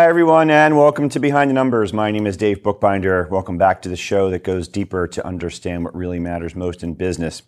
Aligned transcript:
Hi, 0.00 0.08
everyone, 0.08 0.48
and 0.48 0.78
welcome 0.78 1.10
to 1.10 1.20
Behind 1.20 1.50
the 1.50 1.54
Numbers. 1.54 1.92
My 1.92 2.10
name 2.10 2.26
is 2.26 2.38
Dave 2.38 2.62
Bookbinder. 2.62 3.28
Welcome 3.30 3.58
back 3.58 3.82
to 3.82 3.90
the 3.90 3.98
show 3.98 4.30
that 4.30 4.44
goes 4.44 4.66
deeper 4.66 5.06
to 5.08 5.26
understand 5.26 5.84
what 5.84 5.94
really 5.94 6.18
matters 6.18 6.54
most 6.54 6.82
in 6.82 6.94
business. 6.94 7.42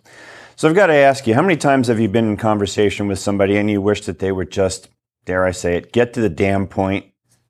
So, 0.57 0.69
I've 0.69 0.75
got 0.75 0.89
to 0.89 0.93
ask 0.93 1.27
you, 1.27 1.33
how 1.33 1.41
many 1.41 1.57
times 1.57 1.89
have 1.89 1.99
you 1.99 2.11
been 2.11 2.29
in 2.29 2.37
conversation 2.37 3.09
with 3.09 3.19
somebody 3.19 3.57
and 3.57 3.71
you 3.71 3.81
wish 3.81 4.03
that 4.03 4.19
they 4.19 4.33
would 4.33 4.51
just, 4.51 4.91
dare 5.25 5.47
I 5.47 5.53
say 5.53 5.77
it, 5.77 5.95
get 5.95 6.13
to 6.13 6.21
the 6.21 6.29
damn 6.29 6.67
point, 6.67 7.07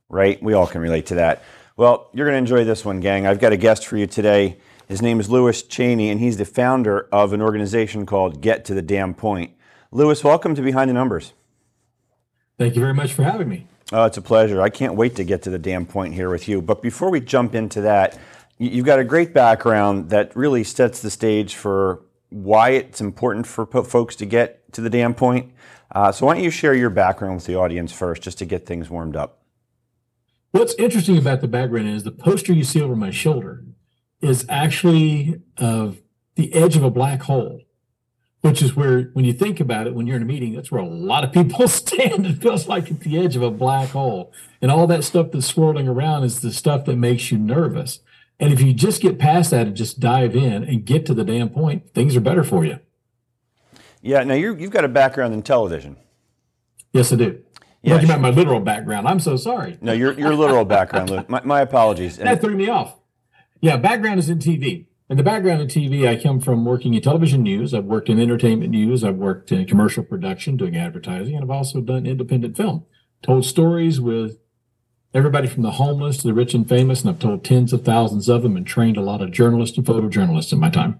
right? 0.08 0.40
We 0.40 0.52
all 0.52 0.68
can 0.68 0.80
relate 0.80 1.06
to 1.06 1.16
that. 1.16 1.42
Well, 1.76 2.08
you're 2.12 2.26
going 2.26 2.34
to 2.34 2.38
enjoy 2.38 2.62
this 2.62 2.84
one, 2.84 3.00
gang. 3.00 3.26
I've 3.26 3.40
got 3.40 3.52
a 3.52 3.56
guest 3.56 3.84
for 3.84 3.96
you 3.96 4.06
today. 4.06 4.58
His 4.86 5.02
name 5.02 5.18
is 5.18 5.28
Lewis 5.28 5.64
Chaney, 5.64 6.10
and 6.10 6.20
he's 6.20 6.36
the 6.36 6.44
founder 6.44 7.08
of 7.10 7.32
an 7.32 7.42
organization 7.42 8.06
called 8.06 8.40
Get 8.40 8.64
to 8.66 8.74
the 8.74 8.82
Damn 8.82 9.14
Point. 9.14 9.50
Lewis, 9.90 10.22
welcome 10.22 10.54
to 10.54 10.62
Behind 10.62 10.88
the 10.88 10.94
Numbers. 10.94 11.32
Thank 12.56 12.76
you 12.76 12.80
very 12.80 12.94
much 12.94 13.12
for 13.12 13.24
having 13.24 13.48
me. 13.48 13.66
Oh, 13.92 14.04
it's 14.04 14.16
a 14.16 14.22
pleasure. 14.22 14.62
I 14.62 14.70
can't 14.70 14.94
wait 14.94 15.16
to 15.16 15.24
get 15.24 15.42
to 15.42 15.50
the 15.50 15.58
damn 15.58 15.84
point 15.84 16.14
here 16.14 16.30
with 16.30 16.48
you. 16.48 16.62
But 16.62 16.80
before 16.80 17.10
we 17.10 17.20
jump 17.20 17.54
into 17.54 17.82
that, 17.82 18.18
you've 18.58 18.86
got 18.86 18.98
a 18.98 19.04
great 19.04 19.34
background 19.34 20.08
that 20.10 20.34
really 20.34 20.64
sets 20.64 21.02
the 21.02 21.10
stage 21.10 21.54
for 21.54 22.00
why 22.30 22.70
it's 22.70 23.02
important 23.02 23.46
for 23.46 23.66
folks 23.66 24.16
to 24.16 24.26
get 24.26 24.72
to 24.72 24.80
the 24.80 24.88
damn 24.88 25.12
point. 25.12 25.52
Uh, 25.94 26.10
so, 26.10 26.24
why 26.24 26.34
don't 26.34 26.42
you 26.42 26.50
share 26.50 26.74
your 26.74 26.88
background 26.88 27.34
with 27.34 27.44
the 27.44 27.54
audience 27.54 27.92
first, 27.92 28.22
just 28.22 28.38
to 28.38 28.46
get 28.46 28.64
things 28.64 28.88
warmed 28.88 29.14
up? 29.14 29.42
What's 30.52 30.74
interesting 30.74 31.18
about 31.18 31.42
the 31.42 31.48
background 31.48 31.88
is 31.88 32.04
the 32.04 32.10
poster 32.10 32.54
you 32.54 32.64
see 32.64 32.80
over 32.80 32.96
my 32.96 33.10
shoulder 33.10 33.62
is 34.22 34.46
actually 34.48 35.42
of 35.58 36.00
the 36.36 36.54
edge 36.54 36.76
of 36.76 36.82
a 36.82 36.90
black 36.90 37.22
hole 37.22 37.60
which 38.42 38.60
is 38.60 38.76
where, 38.76 39.04
when 39.14 39.24
you 39.24 39.32
think 39.32 39.60
about 39.60 39.86
it, 39.86 39.94
when 39.94 40.06
you're 40.06 40.16
in 40.16 40.22
a 40.22 40.26
meeting, 40.26 40.52
that's 40.52 40.70
where 40.70 40.82
a 40.82 40.86
lot 40.86 41.24
of 41.24 41.32
people 41.32 41.66
stand. 41.68 42.26
It 42.26 42.42
feels 42.42 42.68
like 42.68 42.90
at 42.90 43.00
the 43.00 43.18
edge 43.18 43.36
of 43.36 43.42
a 43.42 43.50
black 43.50 43.90
hole. 43.90 44.32
And 44.60 44.70
all 44.70 44.86
that 44.88 45.04
stuff 45.04 45.30
that's 45.32 45.46
swirling 45.46 45.88
around 45.88 46.24
is 46.24 46.40
the 46.40 46.52
stuff 46.52 46.84
that 46.84 46.96
makes 46.96 47.30
you 47.30 47.38
nervous. 47.38 48.00
And 48.38 48.52
if 48.52 48.60
you 48.60 48.74
just 48.74 49.00
get 49.00 49.18
past 49.18 49.52
that 49.52 49.68
and 49.68 49.76
just 49.76 50.00
dive 50.00 50.34
in 50.34 50.64
and 50.64 50.84
get 50.84 51.06
to 51.06 51.14
the 51.14 51.24
damn 51.24 51.48
point, 51.48 51.94
things 51.94 52.16
are 52.16 52.20
better 52.20 52.42
for 52.42 52.64
you. 52.64 52.80
Yeah. 54.00 54.24
Now 54.24 54.34
you 54.34 54.56
have 54.56 54.70
got 54.70 54.84
a 54.84 54.88
background 54.88 55.32
in 55.34 55.42
television. 55.42 55.96
Yes, 56.92 57.12
I 57.12 57.16
do. 57.16 57.42
Yeah, 57.82 57.94
talking 57.94 58.10
about 58.10 58.20
my 58.20 58.30
literal 58.30 58.60
background. 58.60 59.08
I'm 59.08 59.18
so 59.18 59.36
sorry. 59.36 59.76
No, 59.80 59.92
your 59.92 60.12
your 60.12 60.34
literal 60.34 60.64
background. 60.64 61.24
my, 61.28 61.42
my 61.42 61.60
apologies. 61.60 62.16
That 62.16 62.40
threw 62.40 62.56
me 62.56 62.68
off. 62.68 62.96
Yeah, 63.60 63.76
background 63.76 64.20
is 64.20 64.28
in 64.28 64.38
TV. 64.38 64.86
In 65.12 65.18
the 65.18 65.22
background 65.22 65.60
of 65.60 65.68
TV, 65.68 66.08
I 66.08 66.16
come 66.16 66.40
from 66.40 66.64
working 66.64 66.94
in 66.94 67.02
television 67.02 67.42
news. 67.42 67.74
I've 67.74 67.84
worked 67.84 68.08
in 68.08 68.18
entertainment 68.18 68.70
news. 68.70 69.04
I've 69.04 69.16
worked 69.16 69.52
in 69.52 69.66
commercial 69.66 70.02
production, 70.02 70.56
doing 70.56 70.74
advertising, 70.74 71.34
and 71.34 71.44
I've 71.44 71.50
also 71.50 71.82
done 71.82 72.06
independent 72.06 72.56
film. 72.56 72.86
Told 73.22 73.44
stories 73.44 74.00
with 74.00 74.38
everybody 75.12 75.48
from 75.48 75.64
the 75.64 75.72
homeless 75.72 76.16
to 76.16 76.28
the 76.28 76.32
rich 76.32 76.54
and 76.54 76.66
famous, 76.66 77.02
and 77.02 77.10
I've 77.10 77.18
told 77.18 77.44
tens 77.44 77.74
of 77.74 77.84
thousands 77.84 78.30
of 78.30 78.42
them 78.42 78.56
and 78.56 78.66
trained 78.66 78.96
a 78.96 79.02
lot 79.02 79.20
of 79.20 79.32
journalists 79.32 79.76
and 79.76 79.86
photojournalists 79.86 80.50
in 80.50 80.58
my 80.58 80.70
time. 80.70 80.98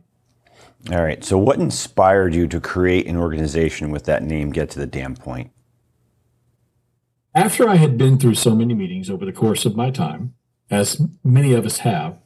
All 0.90 1.02
right. 1.02 1.24
So, 1.24 1.38
what 1.38 1.58
inspired 1.58 2.34
you 2.34 2.46
to 2.48 2.60
create 2.60 3.06
an 3.06 3.16
organization 3.16 3.90
with 3.90 4.04
that 4.04 4.22
name, 4.22 4.50
Get 4.50 4.68
to 4.72 4.78
the 4.78 4.86
Damn 4.86 5.16
Point? 5.16 5.52
After 7.34 7.66
I 7.66 7.76
had 7.76 7.96
been 7.96 8.18
through 8.18 8.34
so 8.34 8.54
many 8.54 8.74
meetings 8.74 9.08
over 9.08 9.24
the 9.24 9.32
course 9.32 9.64
of 9.64 9.74
my 9.74 9.90
time, 9.90 10.34
as 10.70 11.00
many 11.24 11.54
of 11.54 11.64
us 11.64 11.78
have, 11.78 12.18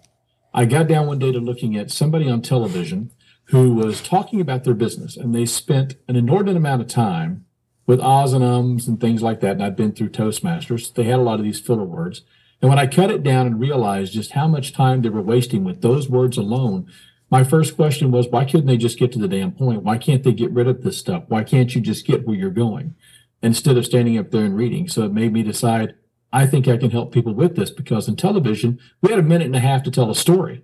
I 0.56 0.64
got 0.64 0.88
down 0.88 1.06
one 1.06 1.18
day 1.18 1.32
to 1.32 1.38
looking 1.38 1.76
at 1.76 1.90
somebody 1.90 2.30
on 2.30 2.40
television 2.40 3.12
who 3.50 3.74
was 3.74 4.00
talking 4.00 4.40
about 4.40 4.64
their 4.64 4.72
business, 4.72 5.14
and 5.14 5.34
they 5.34 5.44
spent 5.44 5.96
an 6.08 6.16
inordinate 6.16 6.56
amount 6.56 6.80
of 6.80 6.88
time 6.88 7.44
with 7.86 8.00
ahs 8.00 8.32
and 8.32 8.42
ums 8.42 8.88
and 8.88 8.98
things 8.98 9.22
like 9.22 9.40
that. 9.40 9.52
And 9.52 9.62
I've 9.62 9.76
been 9.76 9.92
through 9.92 10.08
Toastmasters. 10.08 10.94
They 10.94 11.04
had 11.04 11.18
a 11.18 11.22
lot 11.22 11.38
of 11.38 11.44
these 11.44 11.60
filler 11.60 11.84
words. 11.84 12.22
And 12.62 12.70
when 12.70 12.78
I 12.78 12.86
cut 12.86 13.10
it 13.10 13.22
down 13.22 13.46
and 13.46 13.60
realized 13.60 14.14
just 14.14 14.30
how 14.30 14.48
much 14.48 14.72
time 14.72 15.02
they 15.02 15.10
were 15.10 15.20
wasting 15.20 15.62
with 15.62 15.82
those 15.82 16.08
words 16.08 16.38
alone, 16.38 16.90
my 17.30 17.44
first 17.44 17.76
question 17.76 18.10
was, 18.10 18.26
why 18.28 18.46
couldn't 18.46 18.66
they 18.66 18.78
just 18.78 18.98
get 18.98 19.12
to 19.12 19.18
the 19.18 19.28
damn 19.28 19.52
point? 19.52 19.82
Why 19.82 19.98
can't 19.98 20.22
they 20.22 20.32
get 20.32 20.52
rid 20.52 20.68
of 20.68 20.82
this 20.82 20.96
stuff? 20.96 21.24
Why 21.28 21.44
can't 21.44 21.74
you 21.74 21.82
just 21.82 22.06
get 22.06 22.26
where 22.26 22.34
you're 22.34 22.50
going 22.50 22.94
instead 23.42 23.76
of 23.76 23.84
standing 23.84 24.16
up 24.16 24.30
there 24.30 24.46
and 24.46 24.56
reading? 24.56 24.88
So 24.88 25.02
it 25.02 25.12
made 25.12 25.34
me 25.34 25.42
decide 25.42 25.96
I 26.36 26.44
think 26.44 26.68
I 26.68 26.76
can 26.76 26.90
help 26.90 27.14
people 27.14 27.32
with 27.32 27.56
this 27.56 27.70
because 27.70 28.08
in 28.08 28.16
television, 28.16 28.78
we 29.00 29.08
had 29.08 29.18
a 29.18 29.22
minute 29.22 29.46
and 29.46 29.56
a 29.56 29.60
half 29.60 29.82
to 29.84 29.90
tell 29.90 30.10
a 30.10 30.14
story. 30.14 30.62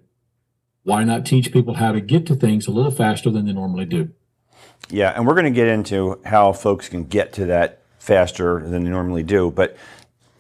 Why 0.82 1.02
not 1.02 1.24
teach 1.24 1.50
people 1.50 1.72
how 1.72 1.92
to 1.92 2.00
get 2.02 2.26
to 2.26 2.34
things 2.34 2.66
a 2.66 2.70
little 2.70 2.90
faster 2.90 3.30
than 3.30 3.46
they 3.46 3.54
normally 3.54 3.86
do? 3.86 4.10
Yeah, 4.90 5.14
and 5.16 5.26
we're 5.26 5.32
going 5.32 5.46
to 5.46 5.50
get 5.50 5.68
into 5.68 6.20
how 6.26 6.52
folks 6.52 6.90
can 6.90 7.04
get 7.04 7.32
to 7.34 7.46
that 7.46 7.80
faster 7.98 8.60
than 8.60 8.84
they 8.84 8.90
normally 8.90 9.22
do. 9.22 9.50
But 9.50 9.78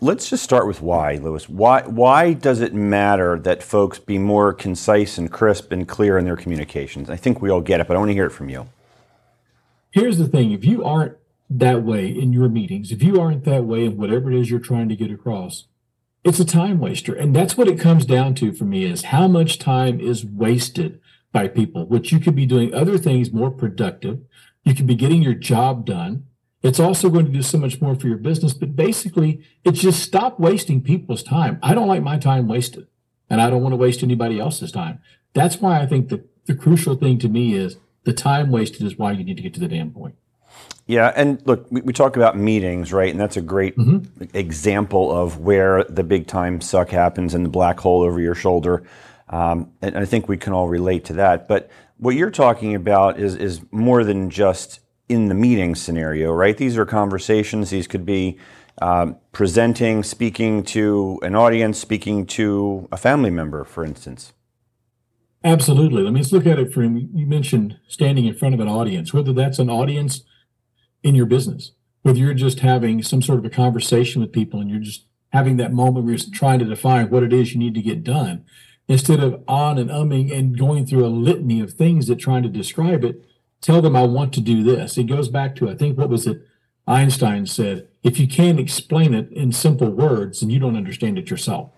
let's 0.02 0.28
just 0.28 0.44
start 0.44 0.66
with 0.66 0.82
why, 0.82 1.14
Lewis. 1.14 1.48
Why, 1.48 1.80
why 1.86 2.34
does 2.34 2.60
it 2.60 2.74
matter 2.74 3.38
that 3.38 3.62
folks 3.62 3.98
be 3.98 4.18
more 4.18 4.52
concise 4.52 5.16
and 5.16 5.32
crisp 5.32 5.72
and 5.72 5.88
clear 5.88 6.18
in 6.18 6.26
their 6.26 6.36
communications? 6.36 7.08
I 7.08 7.16
think 7.16 7.40
we 7.40 7.48
all 7.48 7.62
get 7.62 7.80
it, 7.80 7.88
but 7.88 7.96
I 7.96 7.98
want 7.98 8.10
to 8.10 8.14
hear 8.14 8.26
it 8.26 8.32
from 8.32 8.50
you. 8.50 8.68
Here's 9.92 10.18
the 10.18 10.28
thing 10.28 10.52
if 10.52 10.62
you 10.66 10.84
aren't 10.84 11.16
that 11.58 11.82
way 11.82 12.06
in 12.06 12.32
your 12.32 12.48
meetings, 12.48 12.92
if 12.92 13.02
you 13.02 13.20
aren't 13.20 13.44
that 13.44 13.64
way 13.64 13.84
in 13.84 13.96
whatever 13.96 14.30
it 14.30 14.38
is 14.38 14.50
you're 14.50 14.60
trying 14.60 14.88
to 14.88 14.96
get 14.96 15.10
across, 15.10 15.66
it's 16.24 16.40
a 16.40 16.44
time 16.44 16.78
waster. 16.78 17.14
And 17.14 17.34
that's 17.34 17.56
what 17.56 17.68
it 17.68 17.80
comes 17.80 18.04
down 18.04 18.34
to 18.36 18.52
for 18.52 18.64
me 18.64 18.84
is 18.84 19.04
how 19.04 19.26
much 19.26 19.58
time 19.58 20.00
is 20.00 20.24
wasted 20.24 21.00
by 21.32 21.48
people, 21.48 21.86
which 21.86 22.12
you 22.12 22.20
could 22.20 22.36
be 22.36 22.46
doing 22.46 22.74
other 22.74 22.98
things 22.98 23.32
more 23.32 23.50
productive. 23.50 24.20
You 24.64 24.74
could 24.74 24.86
be 24.86 24.94
getting 24.94 25.22
your 25.22 25.34
job 25.34 25.84
done. 25.84 26.26
It's 26.62 26.78
also 26.78 27.10
going 27.10 27.26
to 27.26 27.32
do 27.32 27.42
so 27.42 27.58
much 27.58 27.80
more 27.80 27.96
for 27.96 28.06
your 28.06 28.18
business. 28.18 28.54
But 28.54 28.76
basically, 28.76 29.44
it's 29.64 29.80
just 29.80 30.02
stop 30.02 30.38
wasting 30.38 30.80
people's 30.80 31.24
time. 31.24 31.58
I 31.62 31.74
don't 31.74 31.88
like 31.88 32.02
my 32.02 32.18
time 32.18 32.46
wasted, 32.46 32.86
and 33.28 33.40
I 33.40 33.50
don't 33.50 33.62
want 33.62 33.72
to 33.72 33.76
waste 33.76 34.04
anybody 34.04 34.38
else's 34.38 34.70
time. 34.70 35.00
That's 35.34 35.60
why 35.60 35.80
I 35.80 35.86
think 35.86 36.08
the, 36.08 36.24
the 36.46 36.54
crucial 36.54 36.94
thing 36.94 37.18
to 37.18 37.28
me 37.28 37.54
is 37.54 37.78
the 38.04 38.12
time 38.12 38.50
wasted 38.50 38.82
is 38.82 38.96
why 38.96 39.12
you 39.12 39.24
need 39.24 39.38
to 39.38 39.42
get 39.42 39.54
to 39.54 39.60
the 39.60 39.68
damn 39.68 39.90
point. 39.90 40.14
Yeah, 40.86 41.12
and 41.14 41.40
look, 41.46 41.66
we, 41.70 41.80
we, 41.82 41.92
talk 41.92 42.16
about 42.16 42.36
meetings, 42.36 42.92
right? 42.92 43.10
And 43.10 43.20
that's 43.20 43.36
a 43.36 43.40
great 43.40 43.76
mm-hmm. 43.76 44.24
example 44.34 45.12
of 45.16 45.38
where 45.38 45.84
the 45.84 46.02
big 46.02 46.26
time 46.26 46.60
suck 46.60 46.90
happens 46.90 47.34
and 47.34 47.44
the 47.44 47.50
black 47.50 47.78
hole 47.78 48.02
over 48.02 48.20
your 48.20 48.34
shoulder. 48.34 48.82
Um, 49.28 49.72
and 49.80 49.96
I 49.96 50.04
think 50.04 50.28
we 50.28 50.36
can 50.36 50.52
all 50.52 50.68
relate 50.68 51.04
to 51.06 51.12
that. 51.14 51.46
But 51.46 51.70
what 51.98 52.16
you're 52.16 52.30
talking 52.30 52.74
about 52.74 53.18
is 53.18 53.36
is 53.36 53.60
more 53.70 54.02
than 54.02 54.28
just 54.28 54.80
in 55.08 55.28
the 55.28 55.34
meeting 55.34 55.74
scenario, 55.74 56.32
right? 56.32 56.56
These 56.56 56.76
are 56.76 56.84
conversations. 56.84 57.70
These 57.70 57.86
could 57.86 58.04
be 58.04 58.38
um, 58.80 59.16
presenting, 59.32 60.02
speaking 60.02 60.64
to 60.64 61.20
an 61.22 61.34
audience, 61.34 61.78
speaking 61.78 62.26
to 62.26 62.88
a 62.90 62.96
family 62.96 63.30
member, 63.30 63.64
for 63.64 63.84
instance. 63.84 64.32
Absolutely. 65.44 66.02
I 66.02 66.04
mean, 66.06 66.14
let's 66.14 66.32
look 66.32 66.46
at 66.46 66.58
it 66.58 66.72
from 66.72 66.96
you 66.96 67.26
mentioned 67.26 67.76
standing 67.88 68.26
in 68.26 68.34
front 68.34 68.54
of 68.54 68.60
an 68.60 68.68
audience, 68.68 69.12
whether 69.12 69.32
that's 69.32 69.58
an 69.58 69.70
audience 69.70 70.22
in 71.02 71.14
your 71.14 71.26
business, 71.26 71.72
whether 72.02 72.18
you're 72.18 72.34
just 72.34 72.60
having 72.60 73.02
some 73.02 73.22
sort 73.22 73.38
of 73.38 73.44
a 73.44 73.50
conversation 73.50 74.20
with 74.20 74.32
people 74.32 74.60
and 74.60 74.70
you're 74.70 74.80
just 74.80 75.06
having 75.32 75.56
that 75.56 75.72
moment 75.72 76.04
where 76.04 76.14
you're 76.14 76.30
trying 76.32 76.58
to 76.58 76.64
define 76.64 77.10
what 77.10 77.22
it 77.22 77.32
is 77.32 77.52
you 77.52 77.58
need 77.58 77.74
to 77.74 77.82
get 77.82 78.04
done, 78.04 78.44
instead 78.88 79.20
of 79.20 79.42
on 79.48 79.78
and 79.78 79.90
umming 79.90 80.36
and 80.36 80.58
going 80.58 80.84
through 80.84 81.04
a 81.04 81.08
litany 81.08 81.60
of 81.60 81.72
things 81.72 82.06
that 82.06 82.16
trying 82.16 82.42
to 82.42 82.48
describe 82.48 83.04
it, 83.04 83.24
tell 83.60 83.80
them 83.80 83.96
I 83.96 84.02
want 84.02 84.32
to 84.34 84.40
do 84.40 84.62
this. 84.62 84.98
It 84.98 85.04
goes 85.04 85.28
back 85.28 85.56
to 85.56 85.70
I 85.70 85.74
think 85.74 85.96
what 85.96 86.08
was 86.08 86.26
it 86.26 86.46
Einstein 86.86 87.46
said, 87.46 87.88
if 88.02 88.18
you 88.18 88.26
can't 88.26 88.58
explain 88.58 89.14
it 89.14 89.30
in 89.30 89.52
simple 89.52 89.90
words, 89.90 90.40
then 90.40 90.50
you 90.50 90.58
don't 90.58 90.76
understand 90.76 91.18
it 91.18 91.30
yourself. 91.30 91.70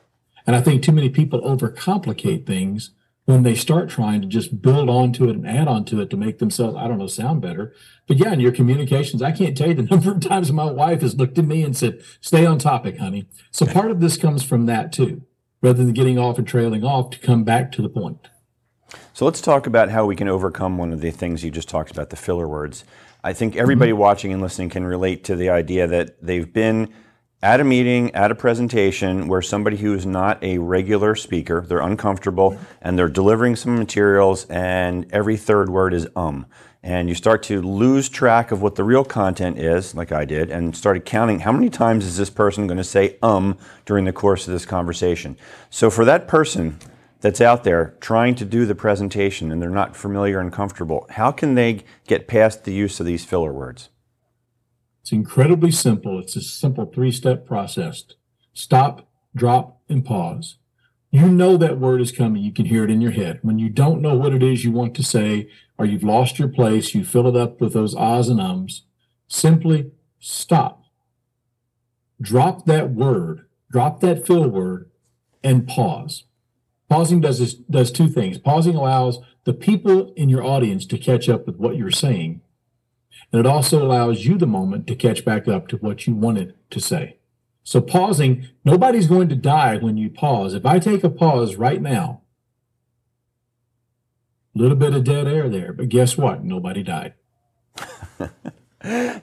And 0.46 0.56
I 0.56 0.60
think 0.60 0.82
too 0.82 0.92
many 0.92 1.10
people 1.10 1.42
overcomplicate 1.42 2.46
things 2.46 2.90
when 3.26 3.42
they 3.42 3.54
start 3.54 3.88
trying 3.88 4.20
to 4.20 4.26
just 4.26 4.60
build 4.60 4.90
onto 4.90 5.28
it 5.28 5.36
and 5.36 5.48
add 5.48 5.66
onto 5.66 6.00
it 6.00 6.10
to 6.10 6.16
make 6.16 6.38
themselves, 6.38 6.76
I 6.76 6.86
don't 6.86 6.98
know, 6.98 7.06
sound 7.06 7.40
better. 7.40 7.72
But 8.06 8.18
yeah, 8.18 8.32
in 8.32 8.40
your 8.40 8.52
communications, 8.52 9.22
I 9.22 9.32
can't 9.32 9.56
tell 9.56 9.68
you 9.68 9.74
the 9.74 9.82
number 9.90 10.12
of 10.12 10.20
times 10.20 10.52
my 10.52 10.70
wife 10.70 11.00
has 11.00 11.16
looked 11.16 11.38
at 11.38 11.46
me 11.46 11.62
and 11.62 11.76
said, 11.76 12.02
stay 12.20 12.44
on 12.44 12.58
topic, 12.58 12.98
honey. 12.98 13.26
So 13.50 13.66
part 13.66 13.90
of 13.90 14.00
this 14.00 14.16
comes 14.16 14.42
from 14.42 14.66
that 14.66 14.92
too, 14.92 15.22
rather 15.62 15.84
than 15.84 15.94
getting 15.94 16.18
off 16.18 16.38
and 16.38 16.46
trailing 16.46 16.84
off 16.84 17.10
to 17.10 17.18
come 17.18 17.44
back 17.44 17.72
to 17.72 17.82
the 17.82 17.88
point. 17.88 18.28
So 19.14 19.24
let's 19.24 19.40
talk 19.40 19.66
about 19.66 19.90
how 19.90 20.04
we 20.04 20.16
can 20.16 20.28
overcome 20.28 20.76
one 20.76 20.92
of 20.92 21.00
the 21.00 21.10
things 21.10 21.42
you 21.42 21.50
just 21.50 21.68
talked 21.68 21.90
about, 21.90 22.10
the 22.10 22.16
filler 22.16 22.46
words. 22.46 22.84
I 23.22 23.32
think 23.32 23.56
everybody 23.56 23.92
mm-hmm. 23.92 24.00
watching 24.00 24.32
and 24.34 24.42
listening 24.42 24.68
can 24.68 24.84
relate 24.84 25.24
to 25.24 25.36
the 25.36 25.48
idea 25.48 25.86
that 25.86 26.22
they've 26.22 26.52
been 26.52 26.92
at 27.44 27.60
a 27.60 27.64
meeting, 27.64 28.10
at 28.14 28.30
a 28.30 28.34
presentation 28.34 29.28
where 29.28 29.42
somebody 29.42 29.76
who 29.76 29.92
is 29.92 30.06
not 30.06 30.42
a 30.42 30.56
regular 30.56 31.14
speaker, 31.14 31.60
they're 31.60 31.78
uncomfortable 31.78 32.58
and 32.80 32.98
they're 32.98 33.06
delivering 33.06 33.54
some 33.54 33.76
materials 33.76 34.46
and 34.46 35.06
every 35.12 35.36
third 35.36 35.68
word 35.68 35.92
is 35.92 36.08
um. 36.16 36.46
And 36.82 37.06
you 37.06 37.14
start 37.14 37.42
to 37.44 37.60
lose 37.60 38.08
track 38.08 38.50
of 38.50 38.62
what 38.62 38.76
the 38.76 38.84
real 38.84 39.04
content 39.04 39.58
is, 39.58 39.94
like 39.94 40.10
I 40.10 40.24
did, 40.24 40.50
and 40.50 40.74
started 40.74 41.04
counting 41.04 41.40
how 41.40 41.52
many 41.52 41.68
times 41.68 42.06
is 42.06 42.16
this 42.16 42.30
person 42.30 42.66
going 42.66 42.78
to 42.78 42.84
say 42.84 43.18
um 43.22 43.58
during 43.84 44.06
the 44.06 44.12
course 44.12 44.48
of 44.48 44.54
this 44.54 44.64
conversation. 44.64 45.36
So 45.68 45.90
for 45.90 46.06
that 46.06 46.26
person 46.26 46.78
that's 47.20 47.42
out 47.42 47.62
there 47.62 47.94
trying 48.00 48.36
to 48.36 48.46
do 48.46 48.64
the 48.64 48.74
presentation 48.74 49.52
and 49.52 49.60
they're 49.60 49.68
not 49.68 49.94
familiar 49.94 50.40
and 50.40 50.50
comfortable, 50.50 51.06
how 51.10 51.30
can 51.30 51.56
they 51.56 51.84
get 52.06 52.26
past 52.26 52.64
the 52.64 52.72
use 52.72 53.00
of 53.00 53.04
these 53.04 53.26
filler 53.26 53.52
words? 53.52 53.90
It's 55.04 55.12
incredibly 55.12 55.70
simple. 55.70 56.18
It's 56.18 56.34
a 56.34 56.40
simple 56.40 56.86
three 56.86 57.12
step 57.12 57.44
process. 57.44 58.04
stop, 58.54 59.06
drop, 59.36 59.78
and 59.86 60.02
pause. 60.02 60.56
You 61.10 61.28
know 61.28 61.58
that 61.58 61.78
word 61.78 62.00
is 62.00 62.10
coming. 62.10 62.42
You 62.42 62.52
can 62.52 62.64
hear 62.64 62.84
it 62.84 62.90
in 62.90 63.02
your 63.02 63.10
head. 63.10 63.40
When 63.42 63.58
you 63.58 63.68
don't 63.68 64.00
know 64.00 64.14
what 64.14 64.32
it 64.32 64.42
is 64.42 64.64
you 64.64 64.72
want 64.72 64.94
to 64.94 65.02
say, 65.02 65.50
or 65.76 65.84
you've 65.84 66.02
lost 66.02 66.38
your 66.38 66.48
place, 66.48 66.94
you 66.94 67.04
fill 67.04 67.26
it 67.26 67.36
up 67.36 67.60
with 67.60 67.74
those 67.74 67.94
ahs 67.94 68.30
and 68.30 68.40
ums, 68.40 68.86
simply 69.28 69.90
stop. 70.20 70.84
Drop 72.18 72.64
that 72.64 72.92
word, 72.92 73.44
drop 73.70 74.00
that 74.00 74.26
fill 74.26 74.48
word, 74.48 74.90
and 75.42 75.68
pause. 75.68 76.24
Pausing 76.88 77.20
does 77.20 77.40
this, 77.40 77.52
does 77.52 77.92
two 77.92 78.08
things. 78.08 78.38
Pausing 78.38 78.74
allows 78.74 79.18
the 79.44 79.52
people 79.52 80.14
in 80.14 80.30
your 80.30 80.42
audience 80.42 80.86
to 80.86 80.96
catch 80.96 81.28
up 81.28 81.46
with 81.46 81.56
what 81.56 81.76
you're 81.76 81.90
saying, 81.90 82.40
and 83.34 83.40
it 83.40 83.46
also 83.46 83.84
allows 83.84 84.24
you 84.24 84.38
the 84.38 84.46
moment 84.46 84.86
to 84.86 84.94
catch 84.94 85.24
back 85.24 85.48
up 85.48 85.66
to 85.66 85.76
what 85.78 86.06
you 86.06 86.14
wanted 86.14 86.54
to 86.70 86.78
say. 86.78 87.16
So 87.64 87.80
pausing, 87.80 88.46
nobody's 88.64 89.08
going 89.08 89.28
to 89.28 89.34
die 89.34 89.76
when 89.76 89.96
you 89.96 90.08
pause. 90.08 90.54
If 90.54 90.64
I 90.64 90.78
take 90.78 91.02
a 91.02 91.10
pause 91.10 91.56
right 91.56 91.82
now, 91.82 92.20
a 94.54 94.60
little 94.60 94.76
bit 94.76 94.94
of 94.94 95.02
dead 95.02 95.26
air 95.26 95.48
there, 95.48 95.72
but 95.72 95.88
guess 95.88 96.16
what? 96.16 96.44
Nobody 96.44 96.84
died. 96.84 97.14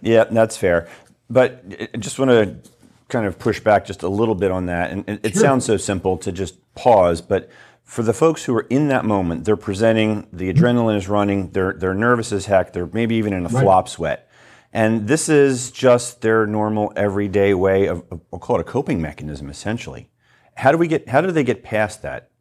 yeah, 0.02 0.26
that's 0.26 0.58
fair. 0.58 0.90
But 1.30 1.64
I 1.94 1.98
just 1.98 2.20
want 2.20 2.32
to 2.32 2.70
kind 3.08 3.26
of 3.26 3.40
push 3.40 3.62
back 3.62 3.86
just 3.86 4.04
a 4.04 4.10
little 4.10 4.36
bit 4.36 4.52
on 4.52 4.66
that. 4.66 4.92
And 4.92 5.08
it, 5.08 5.32
sure. 5.32 5.42
sounds 5.42 5.64
so 5.64 5.78
simple 5.78 6.18
to 6.18 6.34
just 6.34 6.58
pause, 6.76 7.22
but 7.22 7.50
for 7.92 8.04
the 8.04 8.14
folks 8.14 8.46
who 8.46 8.56
are 8.56 8.66
in 8.70 8.88
that 8.88 9.04
moment, 9.04 9.44
they're 9.44 9.58
presenting, 9.58 10.26
the 10.32 10.52
adrenaline 10.52 10.96
is 10.96 11.10
running, 11.10 11.52
they're 11.52 11.74
they're 11.74 11.94
nervous 11.94 12.32
as 12.32 12.46
heck, 12.46 12.72
they're 12.72 12.86
maybe 12.86 13.16
even 13.16 13.34
in 13.34 13.46
a 13.46 13.50
right. 13.50 13.64
flop 13.64 13.90
sweat. 13.90 14.30
And 14.72 15.10
this 15.10 15.28
is 15.28 15.72
just 15.72 16.22
their 16.22 16.48
normal 16.48 16.94
everyday 16.96 17.54
way 17.54 17.88
of, 17.88 18.06
of 18.10 18.22
we'll 18.32 18.40
call 18.40 18.56
it 18.56 18.62
a 18.62 18.64
coping 18.64 19.02
mechanism 19.02 19.50
essentially. 19.50 20.10
How 20.56 20.72
do 20.72 20.78
we 20.78 20.88
get 20.88 21.10
how 21.10 21.20
do 21.20 21.34
they 21.34 21.44
get 21.44 21.64
past 21.64 22.02
that? 22.02 22.32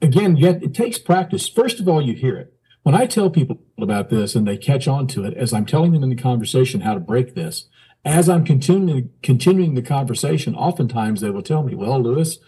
Again, 0.00 0.36
yet 0.36 0.62
it 0.62 0.72
takes 0.72 1.00
practice. 1.00 1.48
First 1.48 1.80
of 1.80 1.88
all, 1.88 2.00
you 2.00 2.14
hear 2.14 2.36
it. 2.36 2.54
When 2.84 2.94
I 2.94 3.06
tell 3.06 3.28
people 3.28 3.58
about 3.76 4.10
this 4.10 4.36
and 4.36 4.46
they 4.46 4.56
catch 4.56 4.86
on 4.86 5.08
to 5.08 5.24
it, 5.24 5.34
as 5.36 5.52
I'm 5.52 5.66
telling 5.66 5.90
them 5.90 6.04
in 6.04 6.10
the 6.10 6.14
conversation 6.14 6.82
how 6.82 6.94
to 6.94 7.00
break 7.00 7.34
this, 7.34 7.66
as 8.04 8.28
I'm 8.28 8.44
continuing 8.44 9.10
continuing 9.20 9.74
the 9.74 9.82
conversation, 9.82 10.54
oftentimes 10.54 11.20
they 11.20 11.30
will 11.30 11.42
tell 11.42 11.64
me, 11.64 11.74
"Well, 11.74 12.00
Lewis, 12.00 12.38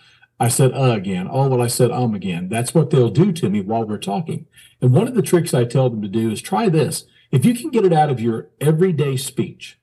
I 0.42 0.48
said 0.48 0.72
uh 0.72 0.94
again. 0.96 1.28
Oh, 1.30 1.46
well, 1.48 1.62
I 1.62 1.68
said 1.68 1.92
um 1.92 2.14
again." 2.14 2.48
That's 2.48 2.74
what 2.74 2.90
they'll 2.90 3.10
do 3.10 3.30
to 3.30 3.48
me 3.48 3.60
while 3.60 3.84
we're 3.84 3.98
talking. 3.98 4.46
And 4.80 4.92
one 4.92 5.06
of 5.06 5.14
the 5.14 5.22
tricks 5.22 5.54
I 5.54 5.64
tell 5.64 5.88
them 5.88 6.02
to 6.02 6.08
do 6.08 6.32
is 6.32 6.42
try 6.42 6.68
this. 6.68 7.04
If 7.30 7.44
you 7.44 7.54
can 7.54 7.70
get 7.70 7.84
it 7.84 7.92
out 7.92 8.10
of 8.10 8.20
your 8.20 8.50
everyday 8.60 9.16
speech, 9.16 9.78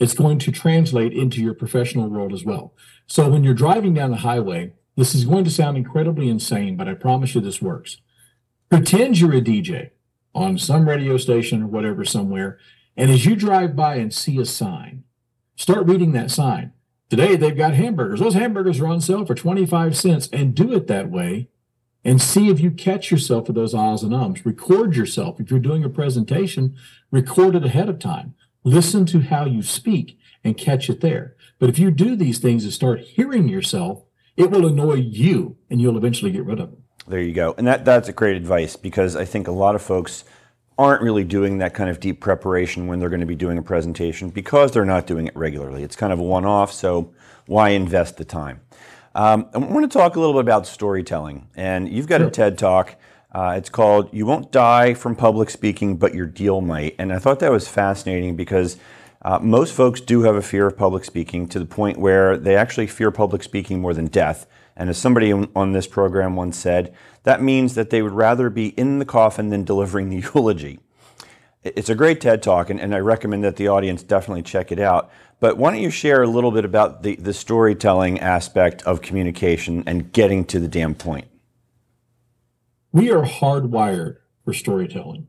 it's 0.00 0.12
going 0.12 0.38
to 0.40 0.50
translate 0.50 1.12
into 1.12 1.40
your 1.40 1.54
professional 1.54 2.08
world 2.08 2.32
as 2.32 2.44
well. 2.44 2.74
So 3.06 3.28
when 3.30 3.44
you're 3.44 3.54
driving 3.54 3.94
down 3.94 4.10
the 4.10 4.18
highway, 4.18 4.72
this 4.96 5.14
is 5.14 5.24
going 5.24 5.44
to 5.44 5.50
sound 5.50 5.76
incredibly 5.76 6.28
insane, 6.28 6.76
but 6.76 6.88
I 6.88 6.94
promise 6.94 7.34
you 7.36 7.40
this 7.40 7.62
works. 7.62 7.98
Pretend 8.68 9.20
you're 9.20 9.34
a 9.34 9.40
DJ 9.40 9.90
on 10.34 10.58
some 10.58 10.88
radio 10.88 11.16
station 11.16 11.62
or 11.62 11.68
whatever 11.68 12.04
somewhere, 12.04 12.58
and 12.96 13.08
as 13.08 13.24
you 13.24 13.36
drive 13.36 13.76
by 13.76 13.96
and 13.96 14.12
see 14.12 14.38
a 14.38 14.44
sign, 14.44 15.04
start 15.54 15.86
reading 15.86 16.10
that 16.12 16.32
sign. 16.32 16.72
Today 17.08 17.36
they've 17.36 17.56
got 17.56 17.74
hamburgers. 17.74 18.18
Those 18.18 18.34
hamburgers 18.34 18.80
are 18.80 18.88
on 18.88 19.00
sale 19.00 19.24
for 19.24 19.34
25 19.34 19.96
cents 19.96 20.28
and 20.32 20.54
do 20.54 20.72
it 20.72 20.88
that 20.88 21.10
way 21.10 21.48
and 22.04 22.20
see 22.20 22.48
if 22.48 22.60
you 22.60 22.70
catch 22.70 23.10
yourself 23.10 23.46
with 23.46 23.56
those 23.56 23.74
ahs 23.74 24.02
and 24.02 24.14
ums. 24.14 24.44
Record 24.44 24.96
yourself. 24.96 25.40
If 25.40 25.50
you're 25.50 25.60
doing 25.60 25.84
a 25.84 25.88
presentation, 25.88 26.76
record 27.10 27.54
it 27.54 27.64
ahead 27.64 27.88
of 27.88 27.98
time. 27.98 28.34
Listen 28.64 29.06
to 29.06 29.20
how 29.20 29.44
you 29.44 29.62
speak 29.62 30.18
and 30.42 30.56
catch 30.56 30.90
it 30.90 31.00
there. 31.00 31.36
But 31.60 31.68
if 31.68 31.78
you 31.78 31.92
do 31.92 32.16
these 32.16 32.38
things 32.38 32.64
and 32.64 32.72
start 32.72 33.00
hearing 33.00 33.48
yourself, 33.48 34.04
it 34.36 34.50
will 34.50 34.66
annoy 34.66 34.94
you 34.94 35.56
and 35.70 35.80
you'll 35.80 35.96
eventually 35.96 36.32
get 36.32 36.44
rid 36.44 36.58
of 36.58 36.72
it. 36.72 36.78
There 37.06 37.20
you 37.20 37.32
go. 37.32 37.54
And 37.56 37.66
that, 37.68 37.84
that's 37.84 38.08
a 38.08 38.12
great 38.12 38.36
advice 38.36 38.74
because 38.74 39.14
I 39.14 39.24
think 39.24 39.46
a 39.46 39.52
lot 39.52 39.76
of 39.76 39.82
folks 39.82 40.24
aren't 40.78 41.02
really 41.02 41.24
doing 41.24 41.58
that 41.58 41.74
kind 41.74 41.88
of 41.88 42.00
deep 42.00 42.20
preparation 42.20 42.86
when 42.86 42.98
they're 42.98 43.08
going 43.08 43.20
to 43.20 43.26
be 43.26 43.34
doing 43.34 43.56
a 43.56 43.62
presentation 43.62 44.28
because 44.28 44.72
they're 44.72 44.84
not 44.84 45.06
doing 45.06 45.26
it 45.26 45.34
regularly. 45.34 45.82
It's 45.82 45.96
kind 45.96 46.12
of 46.12 46.18
a 46.18 46.22
one 46.22 46.44
off, 46.44 46.72
so 46.72 47.14
why 47.46 47.70
invest 47.70 48.16
the 48.18 48.24
time? 48.24 48.60
Um, 49.14 49.48
I 49.54 49.58
want 49.58 49.90
to 49.90 49.98
talk 49.98 50.16
a 50.16 50.20
little 50.20 50.34
bit 50.34 50.40
about 50.40 50.66
storytelling. 50.66 51.48
And 51.56 51.88
you've 51.88 52.06
got 52.06 52.20
a 52.20 52.30
TED 52.30 52.58
talk. 52.58 52.96
Uh, 53.32 53.54
it's 53.56 53.70
called 53.70 54.12
You 54.12 54.26
Won't 54.26 54.52
Die 54.52 54.92
from 54.94 55.16
Public 55.16 55.48
Speaking, 55.48 55.96
but 55.96 56.14
Your 56.14 56.26
Deal 56.26 56.60
Might. 56.60 56.94
And 56.98 57.12
I 57.12 57.18
thought 57.18 57.40
that 57.40 57.50
was 57.50 57.66
fascinating 57.66 58.36
because 58.36 58.76
uh, 59.22 59.38
most 59.38 59.74
folks 59.74 60.00
do 60.02 60.22
have 60.22 60.36
a 60.36 60.42
fear 60.42 60.66
of 60.66 60.76
public 60.76 61.04
speaking 61.04 61.48
to 61.48 61.58
the 61.58 61.64
point 61.64 61.98
where 61.98 62.36
they 62.36 62.56
actually 62.56 62.86
fear 62.86 63.10
public 63.10 63.42
speaking 63.42 63.80
more 63.80 63.94
than 63.94 64.06
death. 64.06 64.46
And 64.76 64.90
as 64.90 64.98
somebody 64.98 65.32
on 65.32 65.72
this 65.72 65.86
program 65.86 66.36
once 66.36 66.58
said, 66.58 66.94
that 67.22 67.42
means 67.42 67.74
that 67.74 67.90
they 67.90 68.02
would 68.02 68.12
rather 68.12 68.50
be 68.50 68.68
in 68.68 68.98
the 68.98 69.04
coffin 69.04 69.48
than 69.48 69.64
delivering 69.64 70.10
the 70.10 70.28
eulogy. 70.34 70.80
It's 71.64 71.88
a 71.88 71.94
great 71.94 72.20
TED 72.20 72.42
Talk, 72.42 72.70
and, 72.70 72.80
and 72.80 72.94
I 72.94 72.98
recommend 72.98 73.42
that 73.42 73.56
the 73.56 73.68
audience 73.68 74.02
definitely 74.02 74.42
check 74.42 74.70
it 74.70 74.78
out. 74.78 75.10
But 75.40 75.56
why 75.56 75.72
don't 75.72 75.82
you 75.82 75.90
share 75.90 76.22
a 76.22 76.28
little 76.28 76.52
bit 76.52 76.64
about 76.64 77.02
the, 77.02 77.16
the 77.16 77.34
storytelling 77.34 78.20
aspect 78.20 78.82
of 78.82 79.02
communication 79.02 79.82
and 79.86 80.12
getting 80.12 80.44
to 80.46 80.60
the 80.60 80.68
damn 80.68 80.94
point? 80.94 81.26
We 82.92 83.10
are 83.10 83.24
hardwired 83.24 84.18
for 84.44 84.54
storytelling. 84.54 85.26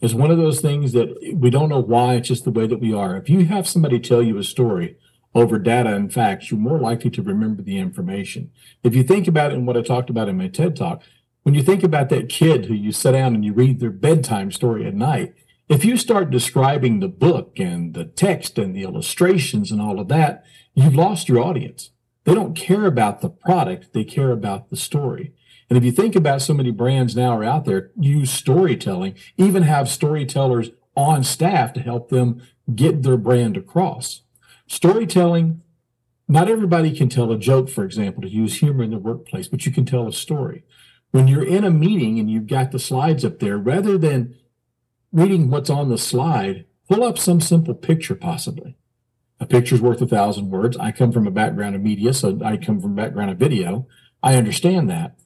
It's 0.00 0.14
one 0.14 0.30
of 0.30 0.38
those 0.38 0.60
things 0.60 0.92
that 0.92 1.08
we 1.34 1.50
don't 1.50 1.68
know 1.68 1.80
why, 1.80 2.14
it's 2.14 2.28
just 2.28 2.44
the 2.44 2.50
way 2.50 2.66
that 2.66 2.80
we 2.80 2.92
are. 2.92 3.16
If 3.16 3.28
you 3.28 3.46
have 3.46 3.68
somebody 3.68 3.98
tell 3.98 4.22
you 4.22 4.36
a 4.38 4.44
story, 4.44 4.96
over 5.38 5.58
data 5.58 5.94
and 5.94 6.12
facts, 6.12 6.50
you're 6.50 6.60
more 6.60 6.78
likely 6.78 7.10
to 7.10 7.22
remember 7.22 7.62
the 7.62 7.78
information. 7.78 8.50
If 8.82 8.94
you 8.94 9.02
think 9.02 9.28
about 9.28 9.52
it 9.52 9.54
and 9.54 9.66
what 9.66 9.76
I 9.76 9.82
talked 9.82 10.10
about 10.10 10.28
in 10.28 10.36
my 10.36 10.48
TED 10.48 10.76
talk, 10.76 11.02
when 11.42 11.54
you 11.54 11.62
think 11.62 11.82
about 11.82 12.08
that 12.10 12.28
kid 12.28 12.66
who 12.66 12.74
you 12.74 12.92
sit 12.92 13.12
down 13.12 13.34
and 13.34 13.44
you 13.44 13.52
read 13.52 13.80
their 13.80 13.90
bedtime 13.90 14.50
story 14.50 14.86
at 14.86 14.94
night, 14.94 15.34
if 15.68 15.84
you 15.84 15.96
start 15.96 16.30
describing 16.30 17.00
the 17.00 17.08
book 17.08 17.58
and 17.58 17.94
the 17.94 18.04
text 18.04 18.58
and 18.58 18.74
the 18.74 18.82
illustrations 18.82 19.70
and 19.70 19.80
all 19.80 20.00
of 20.00 20.08
that, 20.08 20.44
you've 20.74 20.94
lost 20.94 21.28
your 21.28 21.40
audience. 21.40 21.90
They 22.24 22.34
don't 22.34 22.54
care 22.54 22.86
about 22.86 23.20
the 23.20 23.30
product, 23.30 23.92
they 23.92 24.04
care 24.04 24.32
about 24.32 24.70
the 24.70 24.76
story. 24.76 25.32
And 25.70 25.76
if 25.76 25.84
you 25.84 25.92
think 25.92 26.16
about 26.16 26.42
so 26.42 26.54
many 26.54 26.70
brands 26.70 27.14
now 27.14 27.36
are 27.38 27.44
out 27.44 27.64
there 27.64 27.90
use 27.98 28.30
storytelling, 28.30 29.14
even 29.36 29.62
have 29.62 29.88
storytellers 29.88 30.70
on 30.96 31.22
staff 31.22 31.72
to 31.74 31.80
help 31.80 32.08
them 32.08 32.42
get 32.74 33.02
their 33.02 33.16
brand 33.16 33.56
across. 33.56 34.22
Storytelling, 34.68 35.62
not 36.28 36.50
everybody 36.50 36.94
can 36.94 37.08
tell 37.08 37.32
a 37.32 37.38
joke, 37.38 37.70
for 37.70 37.84
example, 37.84 38.20
to 38.22 38.28
use 38.28 38.58
humor 38.58 38.84
in 38.84 38.90
the 38.90 38.98
workplace, 38.98 39.48
but 39.48 39.64
you 39.64 39.72
can 39.72 39.86
tell 39.86 40.06
a 40.06 40.12
story. 40.12 40.62
When 41.10 41.26
you're 41.26 41.46
in 41.46 41.64
a 41.64 41.70
meeting 41.70 42.18
and 42.18 42.30
you've 42.30 42.46
got 42.46 42.70
the 42.70 42.78
slides 42.78 43.24
up 43.24 43.38
there, 43.38 43.56
rather 43.56 43.96
than 43.96 44.34
reading 45.10 45.48
what's 45.48 45.70
on 45.70 45.88
the 45.88 45.96
slide, 45.96 46.66
pull 46.86 47.02
up 47.02 47.18
some 47.18 47.40
simple 47.40 47.74
picture 47.74 48.14
possibly. 48.14 48.76
A 49.40 49.46
picture's 49.46 49.80
worth 49.80 50.02
a 50.02 50.06
thousand 50.06 50.50
words. 50.50 50.76
I 50.76 50.92
come 50.92 51.12
from 51.12 51.26
a 51.26 51.30
background 51.30 51.74
of 51.74 51.80
media, 51.80 52.12
so 52.12 52.38
I 52.44 52.58
come 52.58 52.78
from 52.78 52.92
a 52.92 53.02
background 53.02 53.30
of 53.30 53.38
video. 53.38 53.86
I 54.22 54.34
understand 54.34 54.90
that. 54.90 55.18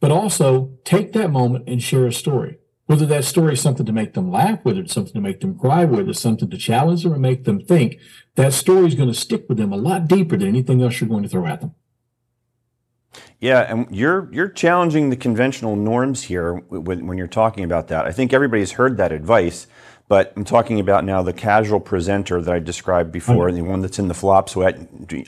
But 0.00 0.10
also 0.10 0.70
take 0.84 1.12
that 1.12 1.30
moment 1.30 1.68
and 1.68 1.82
share 1.82 2.06
a 2.06 2.12
story 2.12 2.58
whether 2.86 3.06
that 3.06 3.24
story 3.24 3.54
is 3.54 3.60
something 3.60 3.84
to 3.84 3.92
make 3.92 4.14
them 4.14 4.30
laugh, 4.30 4.60
whether 4.62 4.80
it's 4.80 4.92
something 4.92 5.12
to 5.12 5.20
make 5.20 5.40
them 5.40 5.58
cry, 5.58 5.84
whether 5.84 6.10
it's 6.10 6.20
something 6.20 6.48
to 6.48 6.56
challenge 6.56 7.02
them 7.02 7.12
or 7.12 7.18
make 7.18 7.44
them 7.44 7.60
think, 7.60 7.98
that 8.36 8.52
story 8.52 8.86
is 8.86 8.94
going 8.94 9.08
to 9.08 9.14
stick 9.14 9.48
with 9.48 9.58
them 9.58 9.72
a 9.72 9.76
lot 9.76 10.06
deeper 10.06 10.36
than 10.36 10.48
anything 10.48 10.82
else 10.82 11.00
you're 11.00 11.08
going 11.08 11.24
to 11.24 11.28
throw 11.28 11.46
at 11.46 11.60
them. 11.60 11.74
Yeah, 13.40 13.60
and 13.60 13.94
you're 13.94 14.28
you're 14.32 14.48
challenging 14.48 15.10
the 15.10 15.16
conventional 15.16 15.76
norms 15.76 16.22
here 16.22 16.54
when, 16.54 17.06
when 17.06 17.18
you're 17.18 17.26
talking 17.26 17.64
about 17.64 17.88
that. 17.88 18.06
I 18.06 18.12
think 18.12 18.32
everybody's 18.32 18.72
heard 18.72 18.96
that 18.98 19.12
advice, 19.12 19.66
but 20.08 20.32
I'm 20.36 20.44
talking 20.44 20.80
about 20.80 21.04
now 21.04 21.22
the 21.22 21.32
casual 21.32 21.80
presenter 21.80 22.40
that 22.40 22.54
I 22.54 22.58
described 22.58 23.12
before, 23.12 23.50
the 23.52 23.62
one 23.62 23.80
that's 23.80 23.98
in 23.98 24.08
the 24.08 24.14
flop 24.14 24.48
sweat, 24.48 24.78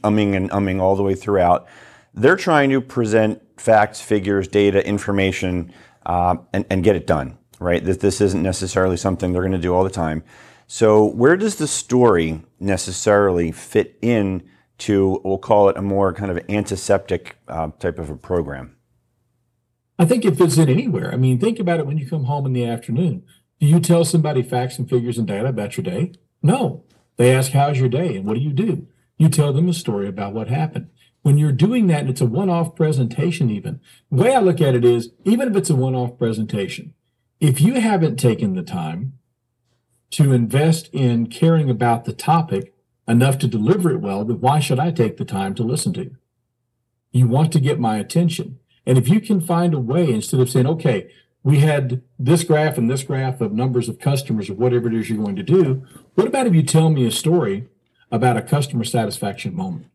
umming 0.03 0.37
and 0.37 0.51
umming 0.51 0.81
all 0.81 0.97
the 0.97 1.03
way 1.03 1.15
throughout. 1.15 1.67
They're 2.15 2.37
trying 2.37 2.71
to 2.71 2.81
present 2.81 3.43
facts, 3.61 4.01
figures, 4.01 4.49
data, 4.49 4.87
information, 4.87 5.73
uh, 6.07 6.37
and, 6.53 6.65
and 6.71 6.85
get 6.85 6.97
it 6.97 7.07
done 7.07 7.39
right? 7.59 7.85
That 7.85 8.01
this 8.01 8.21
isn't 8.21 8.43
necessarily 8.43 8.97
something 8.97 9.33
they're 9.33 9.43
going 9.43 9.53
to 9.53 9.59
do 9.59 9.75
all 9.75 9.85
the 9.85 9.91
time. 9.91 10.23
So 10.67 11.05
where 11.05 11.37
does 11.37 11.57
the 11.57 11.67
story 11.67 12.43
necessarily 12.61 13.53
fit 13.53 13.99
in 14.03 14.49
to, 14.79 15.21
we'll 15.25 15.39
call 15.39 15.69
it 15.69 15.77
a 15.77 15.83
more 15.83 16.13
kind 16.13 16.31
of 16.31 16.39
antiseptic 16.49 17.37
uh, 17.49 17.71
type 17.79 17.99
of 17.99 18.11
a 18.11 18.17
program? 18.17 18.77
I 19.99 20.05
think 20.05 20.25
it 20.25 20.37
fits 20.37 20.59
in 20.59 20.69
anywhere. 20.69 21.13
I 21.13 21.17
mean, 21.17 21.41
think 21.41 21.59
about 21.59 21.81
it 21.81 21.87
when 21.87 21.99
you 21.99 22.09
come 22.09 22.25
home 22.25 22.47
in 22.47 22.53
the 22.53 22.65
afternoon. 22.65 23.25
Do 23.59 23.67
you 23.67 23.81
tell 23.81 24.05
somebody 24.05 24.43
facts 24.43 24.79
and 24.79 24.89
figures 24.89 25.19
and 25.19 25.27
data 25.27 25.49
about 25.49 25.77
your 25.77 25.85
day? 25.85 26.13
No. 26.43 26.85
They 27.17 27.35
ask, 27.35 27.51
How's 27.51 27.81
your 27.81 27.89
day? 27.89 28.17
And 28.17 28.25
what 28.25 28.35
do 28.35 28.41
you 28.41 28.53
do? 28.53 28.87
You 29.17 29.29
tell 29.29 29.53
them 29.53 29.69
a 29.69 29.73
story 29.73 30.07
about 30.07 30.35
what 30.35 30.49
happened. 30.49 30.91
When 31.23 31.37
you're 31.37 31.51
doing 31.51 31.89
that, 31.89 32.03
and 32.03 32.11
it's 32.11 32.21
a 32.21 32.27
one 32.27 32.49
off 32.49 32.77
presentation, 32.77 33.51
even, 33.51 33.81
the 34.11 34.23
way 34.23 34.35
I 34.35 34.39
look 34.39 34.61
at 34.61 34.77
it 34.77 34.85
is, 34.85 35.11
even 35.25 35.49
if 35.49 35.57
it's 35.57 35.71
a 35.71 35.75
one 35.75 35.97
off 35.97 36.17
presentation, 36.17 36.95
if 37.41 37.61
you 37.61 37.75
haven't 37.75 38.17
taken 38.17 38.55
the 38.55 38.63
time 38.63 39.15
to 40.11 40.33
invest 40.33 40.89
in 40.93 41.27
caring 41.29 41.71
about 41.71 42.05
the 42.05 42.13
topic 42.13 42.75
enough 43.07 43.39
to 43.39 43.47
deliver 43.47 43.91
it 43.91 44.01
well, 44.01 44.25
then 44.25 44.41
why 44.41 44.59
should 44.59 44.79
I 44.79 44.91
take 44.91 45.17
the 45.17 45.25
time 45.25 45.55
to 45.55 45.63
listen 45.63 45.93
to 45.95 46.05
you? 46.05 46.17
You 47.13 47.29
want 47.29 47.53
to 47.53 47.61
get 47.61 47.79
my 47.79 47.99
attention. 47.99 48.59
And 48.87 48.99
if 48.99 49.09
you 49.09 49.21
can 49.21 49.41
find 49.41 49.73
a 49.73 49.81
way, 49.81 50.11
instead 50.11 50.41
of 50.41 50.51
saying, 50.51 50.67
okay, 50.67 51.11
we 51.43 51.61
had 51.61 52.03
this 52.19 52.43
graph 52.43 52.77
and 52.77 52.91
this 52.91 53.03
graph 53.03 53.41
of 53.41 53.53
numbers 53.53 53.89
of 53.89 53.99
customers 53.99 54.51
or 54.51 54.55
whatever 54.55 54.89
it 54.89 54.95
is 54.95 55.09
you're 55.09 55.23
going 55.23 55.37
to 55.37 55.43
do, 55.43 55.87
what 56.15 56.27
about 56.27 56.47
if 56.47 56.55
you 56.55 56.63
tell 56.63 56.91
me 56.91 57.07
a 57.07 57.11
story 57.11 57.69
about 58.11 58.37
a 58.37 58.43
customer 58.43 58.85
satisfaction 58.85 59.55
moment? 59.55 59.87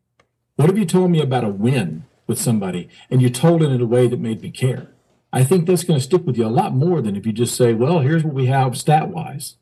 What 0.56 0.70
if 0.70 0.78
you 0.78 0.86
told 0.86 1.10
me 1.10 1.20
about 1.20 1.44
a 1.44 1.48
win 1.48 2.04
with 2.26 2.40
somebody 2.40 2.88
and 3.10 3.20
you 3.20 3.28
told 3.28 3.62
it 3.62 3.70
in 3.70 3.80
a 3.80 3.86
way 3.86 4.08
that 4.08 4.20
made 4.20 4.40
me 4.40 4.50
care? 4.50 4.93
I 5.34 5.42
think 5.42 5.66
that's 5.66 5.82
going 5.82 5.98
to 5.98 6.04
stick 6.04 6.24
with 6.24 6.38
you 6.38 6.46
a 6.46 6.48
lot 6.48 6.76
more 6.76 7.02
than 7.02 7.16
if 7.16 7.26
you 7.26 7.32
just 7.32 7.56
say, 7.56 7.74
well, 7.74 7.98
here's 7.98 8.22
what 8.22 8.34
we 8.34 8.46
have 8.46 8.78
stat 8.78 9.08
wise. 9.08 9.56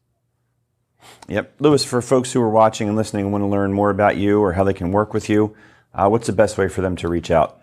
Yep. 1.29 1.55
Lewis, 1.61 1.83
for 1.83 2.02
folks 2.02 2.31
who 2.31 2.43
are 2.43 2.50
watching 2.50 2.88
and 2.88 2.97
listening 2.97 3.25
and 3.25 3.33
want 3.33 3.41
to 3.41 3.47
learn 3.47 3.73
more 3.73 3.88
about 3.88 4.19
you 4.19 4.38
or 4.38 4.52
how 4.52 4.64
they 4.64 4.75
can 4.75 4.93
work 4.93 5.14
with 5.14 5.31
you, 5.31 5.57
uh, 5.95 6.11
what's 6.11 6.26
the 6.26 6.35
best 6.35 6.59
way 6.59 6.69
for 6.69 6.83
them 6.83 6.95
to 6.97 7.09
reach 7.09 7.31
out? 7.31 7.59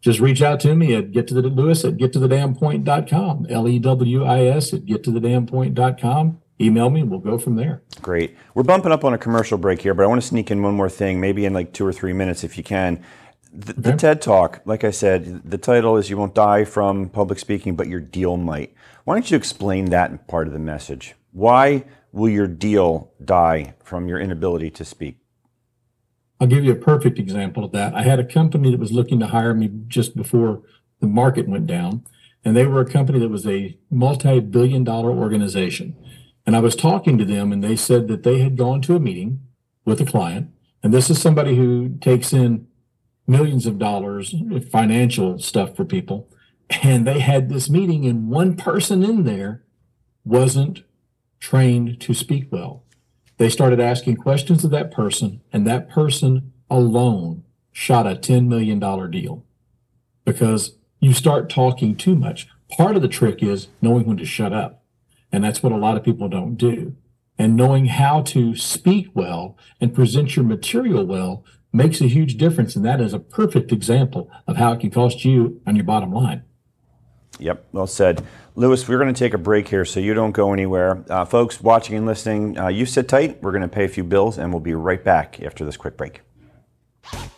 Just 0.00 0.20
reach 0.20 0.40
out 0.40 0.60
to 0.60 0.76
me 0.76 0.94
at 0.94 1.10
get 1.10 1.26
to 1.28 1.34
the 1.34 1.42
Lewis 1.42 1.84
at 1.84 1.96
get 1.96 2.12
to 2.12 2.20
the 2.20 2.28
damn 2.28 2.54
point.com, 2.54 3.46
L 3.50 3.68
E 3.68 3.80
W 3.80 4.24
I 4.24 4.44
S 4.44 4.72
at 4.72 4.86
get 4.86 5.02
to 5.02 5.10
the 5.10 5.20
damn 5.20 5.46
point.com. 5.46 6.40
Email 6.60 6.90
me 6.90 7.00
and 7.00 7.10
we'll 7.10 7.18
go 7.18 7.38
from 7.38 7.56
there. 7.56 7.82
Great. 8.02 8.36
We're 8.54 8.62
bumping 8.62 8.92
up 8.92 9.04
on 9.04 9.12
a 9.12 9.18
commercial 9.18 9.58
break 9.58 9.82
here, 9.82 9.94
but 9.94 10.04
I 10.04 10.06
want 10.06 10.22
to 10.22 10.26
sneak 10.26 10.52
in 10.52 10.62
one 10.62 10.74
more 10.74 10.88
thing, 10.88 11.20
maybe 11.20 11.44
in 11.44 11.52
like 11.52 11.72
two 11.72 11.84
or 11.84 11.92
three 11.92 12.12
minutes 12.12 12.44
if 12.44 12.56
you 12.56 12.62
can. 12.62 13.02
The, 13.54 13.74
the 13.74 13.92
TED 13.92 14.22
Talk, 14.22 14.62
like 14.64 14.82
I 14.82 14.90
said, 14.90 15.42
the 15.44 15.58
title 15.58 15.98
is 15.98 16.08
You 16.08 16.16
Won't 16.16 16.34
Die 16.34 16.64
from 16.64 17.10
Public 17.10 17.38
Speaking, 17.38 17.76
but 17.76 17.86
Your 17.86 18.00
Deal 18.00 18.38
Might. 18.38 18.72
Why 19.04 19.14
don't 19.14 19.30
you 19.30 19.36
explain 19.36 19.86
that 19.86 20.26
part 20.26 20.46
of 20.46 20.54
the 20.54 20.58
message? 20.58 21.14
Why 21.32 21.84
will 22.12 22.30
your 22.30 22.46
deal 22.46 23.12
die 23.22 23.74
from 23.84 24.08
your 24.08 24.18
inability 24.18 24.70
to 24.70 24.86
speak? 24.86 25.18
I'll 26.40 26.46
give 26.46 26.64
you 26.64 26.72
a 26.72 26.76
perfect 26.76 27.18
example 27.18 27.62
of 27.62 27.72
that. 27.72 27.94
I 27.94 28.02
had 28.02 28.18
a 28.18 28.24
company 28.24 28.70
that 28.70 28.80
was 28.80 28.90
looking 28.90 29.20
to 29.20 29.26
hire 29.26 29.52
me 29.52 29.70
just 29.86 30.16
before 30.16 30.62
the 31.00 31.06
market 31.06 31.46
went 31.46 31.66
down, 31.66 32.06
and 32.44 32.56
they 32.56 32.66
were 32.66 32.80
a 32.80 32.90
company 32.90 33.18
that 33.18 33.28
was 33.28 33.46
a 33.46 33.78
multi 33.90 34.40
billion 34.40 34.82
dollar 34.82 35.10
organization. 35.10 35.94
And 36.46 36.56
I 36.56 36.60
was 36.60 36.74
talking 36.74 37.18
to 37.18 37.24
them, 37.26 37.52
and 37.52 37.62
they 37.62 37.76
said 37.76 38.08
that 38.08 38.22
they 38.22 38.38
had 38.38 38.56
gone 38.56 38.80
to 38.82 38.96
a 38.96 39.00
meeting 39.00 39.40
with 39.84 40.00
a 40.00 40.06
client. 40.06 40.50
And 40.82 40.92
this 40.92 41.10
is 41.10 41.20
somebody 41.20 41.54
who 41.54 41.98
takes 42.00 42.32
in 42.32 42.66
millions 43.26 43.66
of 43.66 43.78
dollars 43.78 44.34
financial 44.70 45.38
stuff 45.38 45.76
for 45.76 45.84
people. 45.84 46.28
And 46.82 47.06
they 47.06 47.20
had 47.20 47.48
this 47.48 47.68
meeting, 47.68 48.06
and 48.06 48.28
one 48.28 48.56
person 48.56 49.02
in 49.02 49.24
there 49.24 49.62
wasn't 50.24 50.84
trained 51.38 52.00
to 52.00 52.14
speak 52.14 52.48
well. 52.50 52.84
They 53.36 53.48
started 53.48 53.80
asking 53.80 54.16
questions 54.16 54.64
of 54.64 54.70
that 54.70 54.90
person, 54.90 55.40
and 55.52 55.66
that 55.66 55.88
person 55.88 56.52
alone 56.70 57.44
shot 57.72 58.06
a 58.06 58.14
$10 58.14 58.46
million 58.46 58.78
deal 59.10 59.44
because 60.24 60.76
you 61.00 61.12
start 61.12 61.50
talking 61.50 61.96
too 61.96 62.14
much. 62.14 62.46
Part 62.68 62.96
of 62.96 63.02
the 63.02 63.08
trick 63.08 63.42
is 63.42 63.68
knowing 63.80 64.06
when 64.06 64.16
to 64.18 64.24
shut 64.24 64.52
up. 64.52 64.84
And 65.32 65.42
that's 65.42 65.62
what 65.62 65.72
a 65.72 65.76
lot 65.76 65.96
of 65.96 66.04
people 66.04 66.28
don't 66.28 66.56
do. 66.56 66.94
And 67.38 67.56
knowing 67.56 67.86
how 67.86 68.22
to 68.22 68.54
speak 68.54 69.08
well 69.14 69.56
and 69.80 69.94
present 69.94 70.36
your 70.36 70.44
material 70.44 71.04
well 71.04 71.44
makes 71.72 72.00
a 72.00 72.06
huge 72.06 72.36
difference. 72.36 72.76
And 72.76 72.84
that 72.84 73.00
is 73.00 73.14
a 73.14 73.18
perfect 73.18 73.72
example 73.72 74.30
of 74.46 74.56
how 74.56 74.72
it 74.72 74.80
can 74.80 74.90
cost 74.90 75.24
you 75.24 75.60
on 75.66 75.76
your 75.76 75.84
bottom 75.84 76.12
line. 76.12 76.44
Yep, 77.38 77.66
well 77.72 77.86
said. 77.86 78.24
Lewis, 78.54 78.86
we're 78.86 78.98
going 78.98 79.12
to 79.12 79.18
take 79.18 79.32
a 79.32 79.38
break 79.38 79.68
here 79.68 79.84
so 79.84 79.98
you 79.98 80.12
don't 80.12 80.32
go 80.32 80.52
anywhere. 80.52 81.04
Uh, 81.08 81.24
folks 81.24 81.60
watching 81.60 81.96
and 81.96 82.04
listening, 82.04 82.58
uh, 82.58 82.68
you 82.68 82.84
sit 82.84 83.08
tight. 83.08 83.42
We're 83.42 83.52
going 83.52 83.62
to 83.62 83.68
pay 83.68 83.84
a 83.84 83.88
few 83.88 84.04
bills 84.04 84.38
and 84.38 84.52
we'll 84.52 84.60
be 84.60 84.74
right 84.74 85.02
back 85.02 85.42
after 85.42 85.64
this 85.64 85.76
quick 85.76 85.96
break. 85.96 86.20
An 87.12 87.30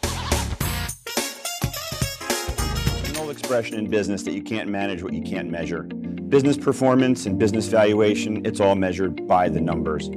old 3.17 3.31
expression 3.31 3.79
in 3.79 3.89
business 3.89 4.25
that 4.25 4.33
you 4.33 4.43
can't 4.43 4.69
manage 4.69 5.03
what 5.03 5.15
you 5.15 5.23
can't 5.23 5.49
measure. 5.49 5.85
Business 5.85 6.59
performance 6.59 7.27
and 7.27 7.39
business 7.39 7.69
valuation, 7.69 8.45
it's 8.45 8.59
all 8.59 8.75
measured 8.75 9.29
by 9.29 9.49
the 9.49 9.61
numbers. 9.61 10.11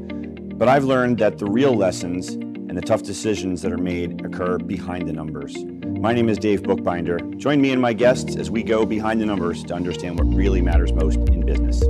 But 0.56 0.68
I've 0.68 0.86
learned 0.86 1.20
that 1.20 1.38
the 1.38 1.46
real 1.46 1.76
lessons 1.76 2.36
and 2.78 2.84
the 2.84 2.88
tough 2.88 3.02
decisions 3.02 3.64
that 3.64 3.72
are 3.72 3.78
made 3.78 4.24
occur 4.24 4.60
behind 4.60 5.08
the 5.08 5.14
numbers. 5.14 5.56
My 6.00 6.14
name 6.14 6.30
is 6.30 6.38
Dave 6.38 6.62
Bookbinder. 6.62 7.18
Join 7.38 7.60
me 7.60 7.72
and 7.72 7.82
my 7.82 7.92
guests 7.92 8.36
as 8.36 8.52
we 8.52 8.62
go 8.62 8.86
behind 8.86 9.20
the 9.20 9.26
numbers 9.26 9.64
to 9.64 9.74
understand 9.74 10.20
what 10.20 10.28
really 10.28 10.62
matters 10.62 10.94
most 10.94 11.18
in 11.18 11.44
business. 11.44 11.82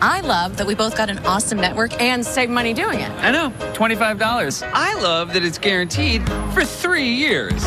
I 0.00 0.20
love 0.20 0.58
that 0.58 0.66
we 0.66 0.74
both 0.74 0.96
got 0.98 1.08
an 1.08 1.18
awesome 1.20 1.58
network 1.58 1.98
and 1.98 2.24
saved 2.26 2.52
money 2.52 2.74
doing 2.74 3.00
it. 3.00 3.10
I 3.22 3.30
know, 3.30 3.50
$25. 3.72 4.70
I 4.74 5.00
love 5.00 5.32
that 5.32 5.44
it's 5.44 5.58
guaranteed 5.58 6.28
for 6.52 6.64
three 6.64 7.08
years. 7.08 7.64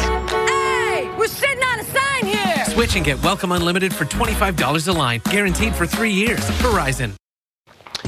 Switch 2.72 2.96
and 2.96 3.04
get 3.04 3.22
Welcome 3.22 3.52
Unlimited 3.52 3.94
for 3.94 4.06
$25 4.06 4.88
a 4.88 4.92
line, 4.94 5.22
guaranteed 5.26 5.76
for 5.76 5.86
three 5.86 6.14
years. 6.14 6.40
Verizon. 6.62 7.12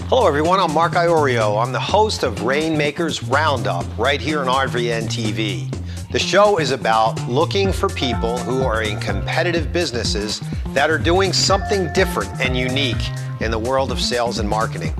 Hello, 0.08 0.26
everyone. 0.26 0.62
I'm 0.62 0.74
Mark 0.74 0.94
Iorio. 0.94 1.62
I'm 1.62 1.74
the 1.74 1.82
host 1.82 2.24
of 2.24 2.44
Rainmakers 2.44 3.22
Roundup 3.24 3.86
right 3.98 4.22
here 4.22 4.40
on 4.40 4.48
RVN 4.48 5.08
TV. 5.08 5.70
The 6.14 6.20
show 6.20 6.60
is 6.60 6.72
about 6.72 7.22
looking 7.28 7.74
for 7.74 7.90
people 7.90 8.38
who 8.38 8.64
are 8.64 8.84
in 8.84 9.02
competitive 9.02 9.74
businesses 9.74 10.42
that 10.68 10.90
are 10.90 10.98
doing 10.98 11.34
something 11.34 11.92
different 11.92 12.32
and 12.40 12.56
unique 12.56 13.06
in 13.42 13.52
the 13.52 13.60
world 13.60 13.92
of 13.92 14.00
sales 14.00 14.40
and 14.40 14.48
marketing. 14.48 14.94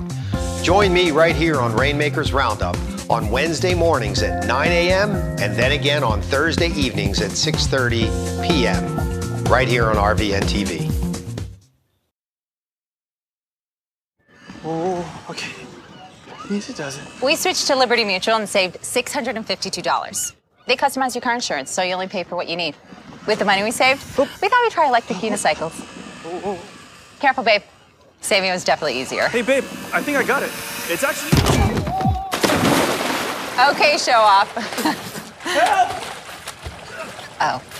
Join 0.62 0.92
me 0.92 1.10
right 1.10 1.34
here 1.34 1.58
on 1.58 1.74
Rainmakers 1.74 2.34
Roundup 2.34 2.76
on 3.08 3.30
Wednesday 3.30 3.74
mornings 3.74 4.22
at 4.22 4.46
9 4.46 4.68
a.m. 4.68 5.10
and 5.40 5.56
then 5.56 5.72
again 5.72 6.04
on 6.04 6.20
Thursday 6.20 6.68
evenings 6.68 7.22
at 7.22 7.30
6:30 7.30 8.46
p.m. 8.46 9.13
right 9.48 9.68
here 9.68 9.90
on 9.90 9.96
RVN 9.96 10.42
TV. 10.42 10.90
Oh, 14.64 15.26
okay. 15.30 15.52
Easy 16.50 16.72
does 16.72 16.98
it. 16.98 17.22
We 17.22 17.36
switched 17.36 17.66
to 17.66 17.76
Liberty 17.76 18.04
Mutual 18.04 18.36
and 18.36 18.48
saved 18.48 18.80
$652. 18.80 20.34
They 20.66 20.76
customize 20.76 21.14
your 21.14 21.22
car 21.22 21.34
insurance, 21.34 21.70
so 21.70 21.82
you 21.82 21.92
only 21.92 22.08
pay 22.08 22.22
for 22.22 22.36
what 22.36 22.48
you 22.48 22.56
need. 22.56 22.74
With 23.26 23.38
the 23.38 23.44
money 23.44 23.62
we 23.62 23.70
saved, 23.70 24.00
we 24.18 24.24
thought 24.26 24.62
we'd 24.62 24.72
try 24.72 24.86
electric 24.88 25.18
unicycles. 25.18 25.72
Oh, 26.26 26.40
oh. 26.44 26.58
Careful, 27.20 27.44
babe. 27.44 27.62
Saving 28.20 28.50
was 28.50 28.64
definitely 28.64 29.00
easier. 29.00 29.28
Hey, 29.28 29.42
babe, 29.42 29.64
I 29.92 30.02
think 30.02 30.16
I 30.16 30.24
got 30.24 30.42
it. 30.42 30.50
It's 30.88 31.04
actually. 31.04 31.30
Okay, 33.70 33.98
show 33.98 34.12
off. 34.12 34.54
Help! 35.44 35.90
oh. 37.40 37.73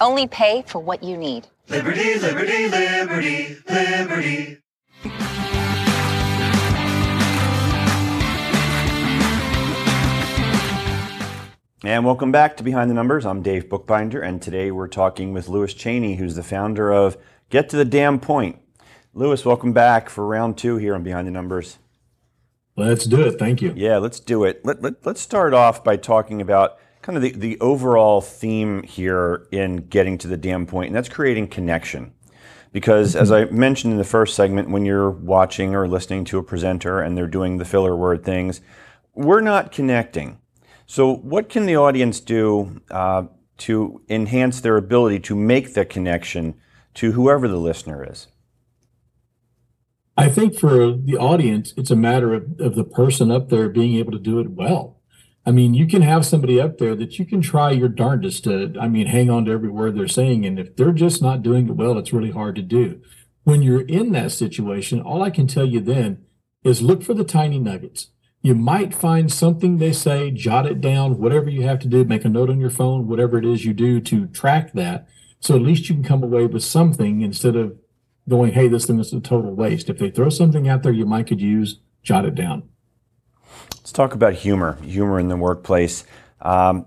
Only 0.00 0.26
pay 0.26 0.64
for 0.66 0.80
what 0.80 1.02
you 1.04 1.16
need. 1.16 1.46
Liberty, 1.68 2.18
liberty, 2.18 2.68
liberty, 2.68 3.56
liberty. 3.68 4.58
And 11.84 12.04
welcome 12.04 12.32
back 12.32 12.56
to 12.56 12.64
Behind 12.64 12.90
the 12.90 12.94
Numbers. 12.94 13.24
I'm 13.24 13.42
Dave 13.42 13.68
Bookbinder, 13.68 14.20
and 14.20 14.42
today 14.42 14.70
we're 14.70 14.88
talking 14.88 15.32
with 15.32 15.48
Lewis 15.48 15.74
Chaney, 15.74 16.16
who's 16.16 16.34
the 16.34 16.42
founder 16.42 16.90
of 16.92 17.16
Get 17.50 17.68
to 17.68 17.76
the 17.76 17.84
Damn 17.84 18.18
Point. 18.18 18.58
Lewis, 19.12 19.44
welcome 19.44 19.72
back 19.72 20.08
for 20.08 20.26
round 20.26 20.58
two 20.58 20.76
here 20.76 20.94
on 20.94 21.04
Behind 21.04 21.26
the 21.26 21.30
Numbers. 21.30 21.78
Let's 22.76 23.04
do 23.04 23.20
it. 23.20 23.38
Thank 23.38 23.62
you. 23.62 23.72
Yeah, 23.76 23.98
let's 23.98 24.18
do 24.18 24.42
it. 24.42 24.64
Let, 24.64 24.82
let, 24.82 25.06
let's 25.06 25.20
start 25.20 25.54
off 25.54 25.84
by 25.84 25.96
talking 25.96 26.40
about 26.40 26.78
kind 27.04 27.18
of 27.18 27.22
the, 27.22 27.32
the 27.32 27.60
overall 27.60 28.22
theme 28.22 28.82
here 28.82 29.46
in 29.52 29.76
getting 29.88 30.16
to 30.16 30.26
the 30.26 30.38
damn 30.38 30.64
point, 30.64 30.86
and 30.86 30.96
that's 30.96 31.10
creating 31.10 31.46
connection. 31.46 32.10
Because 32.72 33.14
as 33.14 33.30
I 33.30 33.44
mentioned 33.44 33.92
in 33.92 33.98
the 33.98 34.04
first 34.04 34.34
segment, 34.34 34.70
when 34.70 34.86
you're 34.86 35.10
watching 35.10 35.74
or 35.74 35.86
listening 35.86 36.24
to 36.24 36.38
a 36.38 36.42
presenter 36.42 37.02
and 37.02 37.14
they're 37.14 37.26
doing 37.26 37.58
the 37.58 37.66
filler 37.66 37.94
word 37.94 38.24
things, 38.24 38.62
we're 39.12 39.42
not 39.42 39.70
connecting. 39.70 40.38
So, 40.86 41.14
what 41.16 41.50
can 41.50 41.66
the 41.66 41.76
audience 41.76 42.20
do 42.20 42.80
uh, 42.90 43.24
to 43.58 44.00
enhance 44.08 44.62
their 44.62 44.78
ability 44.78 45.20
to 45.20 45.36
make 45.36 45.74
the 45.74 45.84
connection 45.84 46.54
to 46.94 47.12
whoever 47.12 47.48
the 47.48 47.58
listener 47.58 48.10
is? 48.10 48.28
I 50.16 50.30
think 50.30 50.58
for 50.58 50.90
the 50.90 51.18
audience, 51.18 51.74
it's 51.76 51.90
a 51.90 51.96
matter 51.96 52.32
of, 52.32 52.58
of 52.58 52.76
the 52.76 52.84
person 52.84 53.30
up 53.30 53.50
there 53.50 53.68
being 53.68 53.96
able 53.96 54.12
to 54.12 54.18
do 54.18 54.38
it 54.38 54.52
well. 54.52 54.93
I 55.46 55.50
mean, 55.50 55.74
you 55.74 55.86
can 55.86 56.02
have 56.02 56.24
somebody 56.24 56.58
up 56.60 56.78
there 56.78 56.94
that 56.96 57.18
you 57.18 57.26
can 57.26 57.42
try 57.42 57.70
your 57.70 57.88
darndest 57.88 58.44
to, 58.44 58.74
I 58.80 58.88
mean, 58.88 59.08
hang 59.08 59.28
on 59.28 59.44
to 59.44 59.52
every 59.52 59.68
word 59.68 59.94
they're 59.94 60.08
saying. 60.08 60.46
And 60.46 60.58
if 60.58 60.74
they're 60.74 60.92
just 60.92 61.20
not 61.20 61.42
doing 61.42 61.68
it 61.68 61.76
well, 61.76 61.98
it's 61.98 62.12
really 62.14 62.30
hard 62.30 62.56
to 62.56 62.62
do. 62.62 63.02
When 63.42 63.60
you're 63.60 63.82
in 63.82 64.12
that 64.12 64.32
situation, 64.32 65.02
all 65.02 65.22
I 65.22 65.28
can 65.30 65.46
tell 65.46 65.66
you 65.66 65.80
then 65.80 66.24
is 66.62 66.80
look 66.80 67.02
for 67.02 67.12
the 67.12 67.24
tiny 67.24 67.58
nuggets 67.58 68.08
You 68.44 68.54
might 68.54 68.94
find 68.94 69.32
something 69.32 69.78
they 69.78 69.92
say, 69.92 70.30
jot 70.30 70.66
it 70.66 70.82
down, 70.82 71.18
whatever 71.18 71.48
you 71.48 71.62
have 71.62 71.78
to 71.78 71.88
do, 71.88 72.04
make 72.04 72.26
a 72.26 72.28
note 72.28 72.50
on 72.50 72.60
your 72.60 72.68
phone, 72.68 73.08
whatever 73.08 73.38
it 73.38 73.44
is 73.46 73.64
you 73.64 73.72
do 73.72 74.00
to 74.02 74.26
track 74.26 74.74
that. 74.74 75.08
So 75.40 75.56
at 75.56 75.62
least 75.62 75.88
you 75.88 75.94
can 75.94 76.04
come 76.04 76.22
away 76.22 76.44
with 76.44 76.62
something 76.62 77.22
instead 77.22 77.56
of 77.56 77.78
going, 78.28 78.52
hey, 78.52 78.68
this 78.68 78.84
thing 78.84 79.00
is 79.00 79.14
a 79.14 79.20
total 79.20 79.54
waste. 79.54 79.88
If 79.88 79.98
they 79.98 80.10
throw 80.10 80.28
something 80.28 80.68
out 80.68 80.82
there 80.82 80.92
you 80.92 81.06
might 81.06 81.26
could 81.26 81.40
use, 81.40 81.80
jot 82.02 82.26
it 82.26 82.34
down. 82.34 82.68
Let's 83.70 83.92
talk 83.92 84.14
about 84.14 84.34
humor, 84.34 84.78
humor 84.82 85.18
in 85.18 85.28
the 85.28 85.36
workplace. 85.36 86.04
Um, 86.40 86.86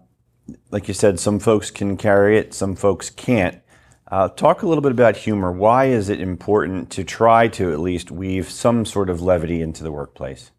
like 0.72 0.88
you 0.88 0.94
said, 0.94 1.20
some 1.20 1.40
folks 1.40 1.72
can 1.72 1.98
carry 1.98 2.38
it, 2.38 2.54
some 2.54 2.76
folks 2.76 3.10
can't. 3.10 3.62
Uh, 4.10 4.30
talk 4.30 4.62
a 4.62 4.68
little 4.68 4.82
bit 4.82 4.92
about 4.92 5.18
humor. 5.18 5.52
Why 5.52 5.86
is 5.86 6.08
it 6.08 6.22
important 6.22 6.90
to 6.92 7.04
try 7.04 7.50
to 7.50 7.74
at 7.74 7.80
least 7.80 8.10
weave 8.10 8.50
some 8.50 8.86
sort 8.86 9.10
of 9.10 9.22
levity 9.22 9.62
into 9.62 9.84
the 9.84 9.92
workplace 9.92 10.52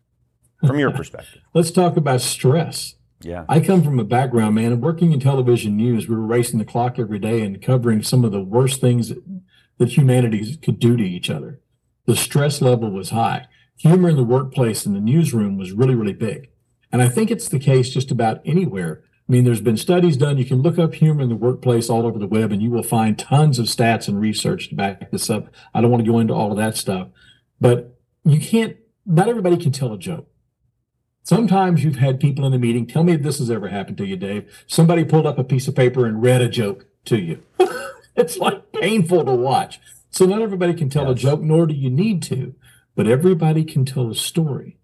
from 0.67 0.79
your 0.79 0.91
perspective? 0.97 1.41
Let's 1.55 1.71
talk 1.71 1.97
about 1.97 2.21
stress. 2.21 2.95
Yeah. 3.21 3.47
I 3.49 3.61
come 3.61 3.83
from 3.83 3.99
a 3.99 4.05
background, 4.05 4.55
man, 4.55 4.73
of 4.73 4.81
working 4.81 5.13
in 5.13 5.21
television 5.21 5.77
news. 5.77 6.09
We 6.09 6.15
were 6.15 6.27
racing 6.27 6.59
the 6.59 6.65
clock 6.65 6.99
every 6.99 7.19
day 7.19 7.43
and 7.43 7.61
covering 7.61 8.03
some 8.03 8.25
of 8.25 8.33
the 8.33 8.43
worst 8.43 8.81
things 8.81 9.09
that, 9.09 9.23
that 9.79 9.97
humanity 9.97 10.57
could 10.57 10.79
do 10.79 10.97
to 10.97 11.03
each 11.03 11.31
other. 11.31 11.61
The 12.07 12.17
stress 12.17 12.61
level 12.61 12.91
was 12.91 13.11
high. 13.11 13.47
Humor 13.79 14.11
in 14.11 14.17
the 14.17 14.25
workplace 14.25 14.87
in 14.87 14.95
the 14.95 15.01
newsroom 15.01 15.57
was 15.57 15.73
really, 15.73 15.95
really 15.95 16.13
big. 16.13 16.51
And 16.91 17.03
I 17.03 17.09
think 17.09 17.31
it's 17.31 17.49
the 17.49 17.59
case 17.59 17.91
just 17.91 18.11
about 18.11 18.41
anywhere. 18.45 19.03
I 19.29 19.33
mean, 19.33 19.45
there's 19.45 19.61
been 19.61 19.77
studies 19.77 20.17
done. 20.17 20.39
You 20.39 20.45
can 20.45 20.63
look 20.63 20.79
up 20.79 20.95
humor 20.95 21.23
in 21.23 21.29
the 21.29 21.37
workplace 21.37 21.91
all 21.91 22.07
over 22.07 22.19
the 22.19 22.27
web, 22.27 22.51
and 22.51 22.63
you 22.63 22.71
will 22.71 22.83
find 22.83 23.19
tons 23.19 23.59
of 23.59 23.67
stats 23.67 24.09
and 24.09 24.21
research 24.21 24.71
to 24.71 24.75
back 24.75 25.11
this 25.11 25.29
up. 25.29 25.49
I 25.75 25.81
don't 25.81 25.91
want 25.91 26.05
to 26.05 26.11
go 26.11 26.19
into 26.19 26.35
all 26.35 26.51
of 26.51 26.57
that 26.57 26.77
stuff, 26.77 27.09
but 27.61 27.99
you 28.25 28.41
can't, 28.41 28.77
not 29.05 29.29
everybody 29.29 29.57
can 29.57 29.71
tell 29.71 29.93
a 29.93 29.99
joke. 29.99 30.29
Sometimes 31.23 31.85
you've 31.85 31.97
had 31.97 32.21
people 32.21 32.47
in 32.47 32.55
a 32.55 32.59
meeting, 32.59 32.87
tell 32.87 33.05
me 33.05 33.13
if 33.13 33.23
this 33.23 33.39
has 33.39 33.51
ever 33.51 33.69
happened 33.69 33.99
to 33.99 34.07
you, 34.07 34.17
Dave. 34.17 34.65
Somebody 34.67 35.05
pulled 35.05 35.27
up 35.27 35.39
a 35.39 35.45
piece 35.45 35.69
of 35.69 35.77
paper 35.77 36.07
and 36.07 36.23
read 36.23 36.41
a 36.41 36.49
joke 36.49 36.87
to 37.05 37.19
you. 37.19 37.43
it's 38.17 38.39
like 38.39 38.73
painful 38.73 39.27
to 39.27 39.35
watch. 39.35 39.79
So 40.11 40.25
not 40.25 40.41
everybody 40.41 40.73
can 40.73 40.89
tell 40.89 41.05
yes. 41.05 41.13
a 41.13 41.15
joke, 41.17 41.43
nor 41.43 41.67
do 41.67 41.75
you 41.75 41.91
need 41.91 42.23
to, 42.25 42.55
but 42.99 43.07
everybody 43.07 43.63
can 43.63 43.85
tell 43.85 44.11
a 44.11 44.15
story. 44.17 44.77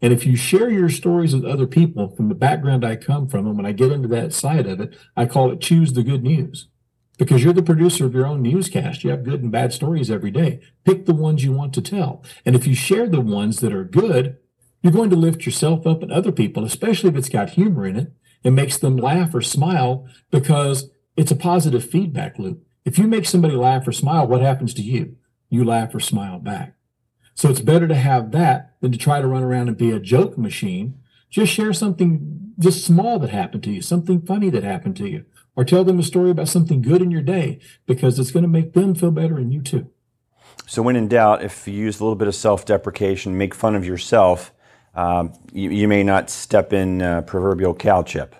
And 0.00 0.12
if 0.12 0.24
you 0.24 0.36
share 0.36 0.70
your 0.70 0.88
stories 0.88 1.34
with 1.34 1.44
other 1.44 1.66
people 1.66 2.14
from 2.14 2.28
the 2.28 2.34
background 2.36 2.84
I 2.84 2.94
come 2.94 3.26
from, 3.26 3.44
and 3.44 3.56
when 3.56 3.66
I 3.66 3.72
get 3.72 3.90
into 3.90 4.06
that 4.06 4.32
side 4.32 4.68
of 4.68 4.80
it, 4.80 4.96
I 5.16 5.26
call 5.26 5.50
it 5.50 5.60
choose 5.60 5.92
the 5.92 6.04
good 6.04 6.22
news. 6.22 6.68
Because 7.18 7.42
you're 7.42 7.52
the 7.52 7.64
producer 7.64 8.06
of 8.06 8.14
your 8.14 8.24
own 8.24 8.40
newscast. 8.40 9.02
You 9.02 9.10
have 9.10 9.24
good 9.24 9.42
and 9.42 9.50
bad 9.50 9.72
stories 9.72 10.12
every 10.12 10.30
day. 10.30 10.60
Pick 10.84 11.06
the 11.06 11.14
ones 11.14 11.42
you 11.42 11.50
want 11.50 11.74
to 11.74 11.82
tell. 11.82 12.22
And 12.44 12.54
if 12.54 12.68
you 12.68 12.74
share 12.76 13.08
the 13.08 13.20
ones 13.20 13.58
that 13.58 13.72
are 13.72 13.82
good, 13.82 14.36
you're 14.80 14.92
going 14.92 15.10
to 15.10 15.16
lift 15.16 15.44
yourself 15.44 15.88
up 15.88 16.04
and 16.04 16.12
other 16.12 16.30
people, 16.30 16.64
especially 16.64 17.10
if 17.10 17.16
it's 17.16 17.28
got 17.28 17.50
humor 17.50 17.84
in 17.84 17.96
it 17.96 18.12
and 18.44 18.54
makes 18.54 18.78
them 18.78 18.96
laugh 18.96 19.34
or 19.34 19.42
smile 19.42 20.06
because 20.30 20.88
it's 21.16 21.32
a 21.32 21.36
positive 21.36 21.90
feedback 21.90 22.38
loop. 22.38 22.64
If 22.84 22.96
you 22.96 23.08
make 23.08 23.26
somebody 23.26 23.56
laugh 23.56 23.88
or 23.88 23.92
smile, 23.92 24.24
what 24.28 24.40
happens 24.40 24.72
to 24.74 24.82
you? 24.82 25.16
You 25.50 25.64
laugh 25.64 25.92
or 25.96 25.98
smile 25.98 26.38
back. 26.38 26.75
So 27.36 27.50
it's 27.50 27.60
better 27.60 27.86
to 27.86 27.94
have 27.94 28.32
that 28.32 28.74
than 28.80 28.92
to 28.92 28.98
try 28.98 29.20
to 29.20 29.26
run 29.28 29.42
around 29.42 29.68
and 29.68 29.76
be 29.76 29.90
a 29.90 30.00
joke 30.00 30.38
machine. 30.38 30.98
Just 31.28 31.52
share 31.52 31.74
something 31.74 32.54
just 32.58 32.82
small 32.82 33.18
that 33.18 33.28
happened 33.28 33.62
to 33.64 33.70
you, 33.70 33.82
something 33.82 34.22
funny 34.22 34.48
that 34.48 34.64
happened 34.64 34.96
to 34.96 35.08
you, 35.08 35.26
or 35.54 35.62
tell 35.62 35.84
them 35.84 35.98
a 35.98 36.02
story 36.02 36.30
about 36.30 36.48
something 36.48 36.80
good 36.80 37.02
in 37.02 37.10
your 37.10 37.20
day 37.20 37.60
because 37.84 38.18
it's 38.18 38.30
going 38.30 38.42
to 38.42 38.48
make 38.48 38.72
them 38.72 38.94
feel 38.94 39.10
better 39.10 39.36
and 39.36 39.52
you 39.52 39.60
too. 39.60 39.90
So, 40.66 40.80
when 40.80 40.96
in 40.96 41.08
doubt, 41.08 41.42
if 41.42 41.68
you 41.68 41.74
use 41.74 42.00
a 42.00 42.04
little 42.04 42.16
bit 42.16 42.26
of 42.26 42.34
self 42.34 42.64
deprecation, 42.64 43.36
make 43.36 43.54
fun 43.54 43.74
of 43.74 43.84
yourself, 43.84 44.54
um, 44.94 45.34
you, 45.52 45.70
you, 45.70 45.88
may 45.88 46.02
not 46.02 46.30
step 46.30 46.72
in 46.72 47.02
uh, 47.02 47.20
proverbial 47.20 47.74
cow 47.74 48.02
chip. 48.02 48.34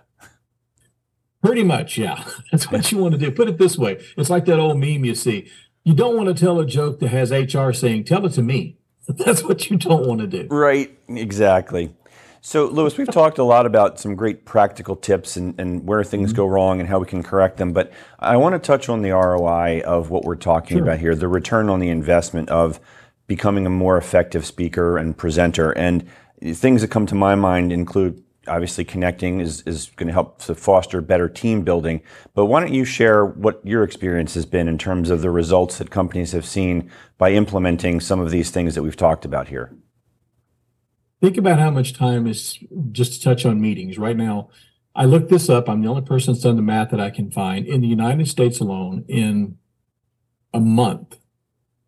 Pretty 1.44 1.62
much, 1.62 1.98
yeah. 1.98 2.24
That's 2.50 2.70
what 2.70 2.90
you 2.90 2.96
want 2.96 3.12
to 3.12 3.18
do. 3.18 3.30
Put 3.30 3.48
it 3.48 3.58
this 3.58 3.76
way 3.76 4.02
it's 4.16 4.30
like 4.30 4.46
that 4.46 4.58
old 4.58 4.78
meme 4.78 5.04
you 5.04 5.14
see. 5.14 5.50
You 5.84 5.92
don't 5.92 6.16
want 6.16 6.34
to 6.34 6.44
tell 6.44 6.58
a 6.58 6.66
joke 6.66 6.98
that 7.00 7.08
has 7.08 7.30
HR 7.30 7.72
saying, 7.72 8.04
Tell 8.04 8.24
it 8.24 8.32
to 8.32 8.42
me. 8.42 8.78
That's 9.08 9.42
what 9.42 9.70
you 9.70 9.76
don't 9.76 10.06
want 10.06 10.20
to 10.20 10.26
do. 10.26 10.46
Right, 10.48 10.98
exactly. 11.08 11.94
So, 12.40 12.66
Lewis, 12.66 12.96
we've 12.96 13.10
talked 13.10 13.38
a 13.38 13.44
lot 13.44 13.66
about 13.66 13.98
some 13.98 14.14
great 14.14 14.44
practical 14.44 14.94
tips 14.94 15.36
and, 15.36 15.58
and 15.58 15.84
where 15.84 16.04
things 16.04 16.30
mm-hmm. 16.30 16.36
go 16.36 16.46
wrong 16.46 16.78
and 16.80 16.88
how 16.88 17.00
we 17.00 17.06
can 17.06 17.22
correct 17.22 17.56
them. 17.56 17.72
But 17.72 17.92
I 18.20 18.36
want 18.36 18.54
to 18.54 18.58
touch 18.60 18.88
on 18.88 19.02
the 19.02 19.10
ROI 19.10 19.82
of 19.84 20.10
what 20.10 20.24
we're 20.24 20.36
talking 20.36 20.76
sure. 20.76 20.84
about 20.84 21.00
here 21.00 21.16
the 21.16 21.28
return 21.28 21.68
on 21.68 21.80
the 21.80 21.88
investment 21.88 22.48
of 22.50 22.78
becoming 23.26 23.66
a 23.66 23.70
more 23.70 23.96
effective 23.98 24.46
speaker 24.46 24.96
and 24.96 25.16
presenter. 25.16 25.72
And 25.72 26.06
things 26.40 26.82
that 26.82 26.88
come 26.88 27.06
to 27.06 27.14
my 27.14 27.34
mind 27.34 27.72
include 27.72 28.22
obviously 28.48 28.84
connecting 28.84 29.40
is, 29.40 29.62
is 29.62 29.90
going 29.96 30.06
to 30.06 30.12
help 30.12 30.40
to 30.42 30.54
foster 30.54 31.00
better 31.00 31.28
team 31.28 31.62
building. 31.62 32.00
But 32.34 32.46
why 32.46 32.60
don't 32.60 32.72
you 32.72 32.84
share 32.84 33.24
what 33.24 33.60
your 33.64 33.82
experience 33.82 34.34
has 34.34 34.46
been 34.46 34.68
in 34.68 34.78
terms 34.78 35.10
of 35.10 35.22
the 35.22 35.30
results 35.30 35.78
that 35.78 35.90
companies 35.90 36.32
have 36.32 36.46
seen 36.46 36.90
by 37.18 37.32
implementing 37.32 38.00
some 38.00 38.20
of 38.20 38.30
these 38.30 38.50
things 38.50 38.74
that 38.74 38.82
we've 38.82 38.96
talked 38.96 39.24
about 39.24 39.48
here? 39.48 39.74
Think 41.20 41.38
about 41.38 41.58
how 41.58 41.70
much 41.70 41.94
time 41.94 42.26
is 42.26 42.58
just 42.92 43.14
to 43.14 43.20
touch 43.20 43.46
on 43.46 43.60
meetings. 43.60 43.98
Right 43.98 44.16
now, 44.16 44.50
I 44.94 45.04
looked 45.04 45.28
this 45.28 45.48
up. 45.48 45.68
I'm 45.68 45.82
the 45.82 45.88
only 45.88 46.02
person 46.02 46.32
that's 46.32 46.44
done 46.44 46.56
the 46.56 46.62
math 46.62 46.90
that 46.90 47.00
I 47.00 47.10
can 47.10 47.30
find. 47.30 47.66
In 47.66 47.80
the 47.80 47.88
United 47.88 48.28
States 48.28 48.60
alone, 48.60 49.04
in 49.08 49.58
a 50.52 50.60
month, 50.60 51.16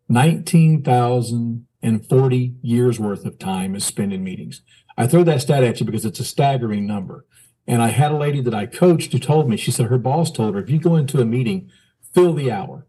19,040 0.09 2.55
years 2.61 2.99
worth 2.99 3.25
of 3.25 3.39
time 3.39 3.75
is 3.75 3.85
spent 3.85 4.13
in 4.13 4.23
meetings. 4.23 4.61
I 4.99 5.07
throw 5.07 5.23
that 5.23 5.41
stat 5.41 5.63
at 5.63 5.79
you 5.79 5.85
because 5.85 6.03
it's 6.03 6.19
a 6.19 6.25
staggering 6.25 6.85
number. 6.85 7.25
And 7.65 7.81
I 7.81 7.87
had 7.87 8.11
a 8.11 8.17
lady 8.17 8.41
that 8.41 8.53
I 8.53 8.65
coached 8.65 9.13
who 9.13 9.19
told 9.19 9.49
me, 9.49 9.55
she 9.55 9.71
said 9.71 9.85
her 9.85 9.97
boss 9.97 10.29
told 10.29 10.55
her, 10.55 10.61
if 10.61 10.69
you 10.69 10.77
go 10.77 10.97
into 10.97 11.21
a 11.21 11.25
meeting, 11.25 11.71
fill 12.13 12.33
the 12.33 12.51
hour. 12.51 12.85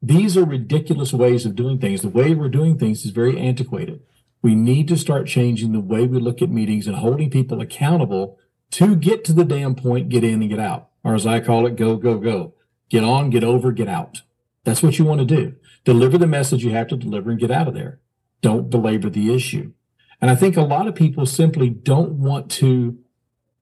These 0.00 0.34
are 0.38 0.46
ridiculous 0.46 1.12
ways 1.12 1.44
of 1.44 1.54
doing 1.54 1.78
things. 1.78 2.00
The 2.00 2.08
way 2.08 2.34
we're 2.34 2.48
doing 2.48 2.78
things 2.78 3.04
is 3.04 3.10
very 3.10 3.38
antiquated. 3.38 4.00
We 4.40 4.54
need 4.54 4.88
to 4.88 4.96
start 4.96 5.26
changing 5.26 5.72
the 5.72 5.80
way 5.80 6.06
we 6.06 6.18
look 6.20 6.40
at 6.40 6.48
meetings 6.48 6.86
and 6.86 6.96
holding 6.96 7.28
people 7.28 7.60
accountable 7.60 8.38
to 8.70 8.96
get 8.96 9.22
to 9.24 9.34
the 9.34 9.44
damn 9.44 9.74
point, 9.74 10.08
get 10.08 10.24
in 10.24 10.40
and 10.40 10.48
get 10.48 10.58
out. 10.58 10.88
Or 11.04 11.14
as 11.14 11.26
I 11.26 11.40
call 11.40 11.66
it, 11.66 11.76
go, 11.76 11.96
go, 11.96 12.18
go. 12.18 12.54
Get 12.88 13.04
on, 13.04 13.28
get 13.28 13.44
over, 13.44 13.72
get 13.72 13.88
out. 13.88 14.22
That's 14.64 14.82
what 14.82 14.98
you 14.98 15.04
want 15.04 15.20
to 15.20 15.26
do. 15.26 15.56
Deliver 15.84 16.16
the 16.16 16.26
message 16.26 16.64
you 16.64 16.70
have 16.70 16.88
to 16.88 16.96
deliver 16.96 17.30
and 17.30 17.38
get 17.38 17.50
out 17.50 17.68
of 17.68 17.74
there. 17.74 18.00
Don't 18.40 18.70
belabor 18.70 19.10
the 19.10 19.34
issue. 19.34 19.72
And 20.20 20.30
I 20.30 20.34
think 20.34 20.56
a 20.56 20.62
lot 20.62 20.86
of 20.86 20.94
people 20.94 21.26
simply 21.26 21.68
don't 21.68 22.12
want 22.12 22.50
to 22.52 22.98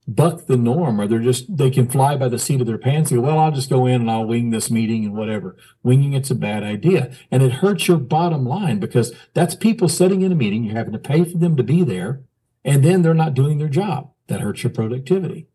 buck 0.07 0.47
the 0.47 0.57
norm 0.57 1.01
or 1.01 1.07
they're 1.07 1.19
just 1.19 1.57
they 1.57 1.71
can 1.71 1.88
fly 1.88 2.14
by 2.14 2.29
the 2.29 2.38
seat 2.38 2.61
of 2.61 2.67
their 2.67 2.79
pants 2.79 3.11
and 3.11 3.21
go, 3.21 3.27
well, 3.27 3.38
I'll 3.38 3.53
just 3.53 3.71
go 3.71 3.87
in 3.87 4.03
and 4.03 4.11
I'll 4.11 4.27
wing 4.27 4.51
this 4.51 4.71
meeting 4.71 5.05
and 5.05 5.14
whatever. 5.14 5.57
Winging 5.83 6.12
it's 6.12 6.31
a 6.31 6.35
bad 6.35 6.62
idea. 6.62 7.14
And 7.31 7.43
it 7.43 7.53
hurts 7.53 7.88
your 7.88 7.97
bottom 7.97 8.45
line 8.45 8.79
because 8.79 9.14
that's 9.33 9.55
people 9.55 9.88
sitting 9.88 10.23
in 10.23 10.33
a 10.33 10.37
meeting, 10.37 10.64
you're 10.64 10.77
having 10.77 10.93
to 10.93 10.99
pay 10.99 11.25
for 11.25 11.38
them 11.38 11.57
to 11.57 11.62
be 11.62 11.83
there, 11.83 12.23
and 12.64 12.85
then 12.85 13.03
they're 13.03 13.14
not 13.14 13.35
doing 13.35 13.59
their 13.59 13.69
job. 13.69 14.11
That 14.27 14.40
hurts 14.40 14.62
your 14.62 14.73
productivity. 14.73 15.49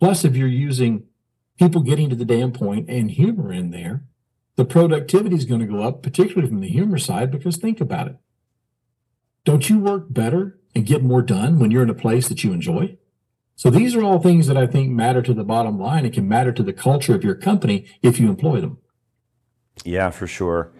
Plus, 0.00 0.24
if 0.24 0.36
you're 0.36 0.48
using 0.48 1.04
people 1.58 1.80
getting 1.80 2.10
to 2.10 2.16
the 2.16 2.24
damn 2.24 2.52
point 2.52 2.88
and 2.88 3.10
humor 3.10 3.52
in 3.52 3.70
there, 3.70 4.04
the 4.56 4.64
productivity 4.64 5.34
is 5.34 5.44
going 5.44 5.60
to 5.60 5.66
go 5.66 5.82
up, 5.82 6.02
particularly 6.02 6.48
from 6.48 6.60
the 6.60 6.68
humor 6.68 6.98
side, 6.98 7.30
because 7.30 7.56
think 7.56 7.80
about 7.80 8.08
it. 8.08 8.16
Don't 9.44 9.68
you 9.68 9.78
work 9.78 10.06
better 10.08 10.58
and 10.74 10.86
get 10.86 11.02
more 11.02 11.22
done 11.22 11.58
when 11.58 11.70
you're 11.70 11.82
in 11.82 11.90
a 11.90 11.94
place 11.94 12.28
that 12.28 12.42
you 12.42 12.52
enjoy? 12.52 12.96
So 13.56 13.70
these 13.70 13.94
are 13.94 14.02
all 14.02 14.18
things 14.18 14.46
that 14.48 14.56
I 14.56 14.66
think 14.66 14.90
matter 14.90 15.22
to 15.22 15.34
the 15.34 15.44
bottom 15.44 15.78
line 15.78 16.04
and 16.04 16.12
can 16.12 16.28
matter 16.28 16.50
to 16.52 16.62
the 16.62 16.72
culture 16.72 17.14
of 17.14 17.22
your 17.22 17.36
company 17.36 17.86
if 18.02 18.18
you 18.18 18.28
employ 18.28 18.60
them. 18.60 18.78
Yeah, 19.84 20.10
for 20.10 20.26
sure. 20.26 20.72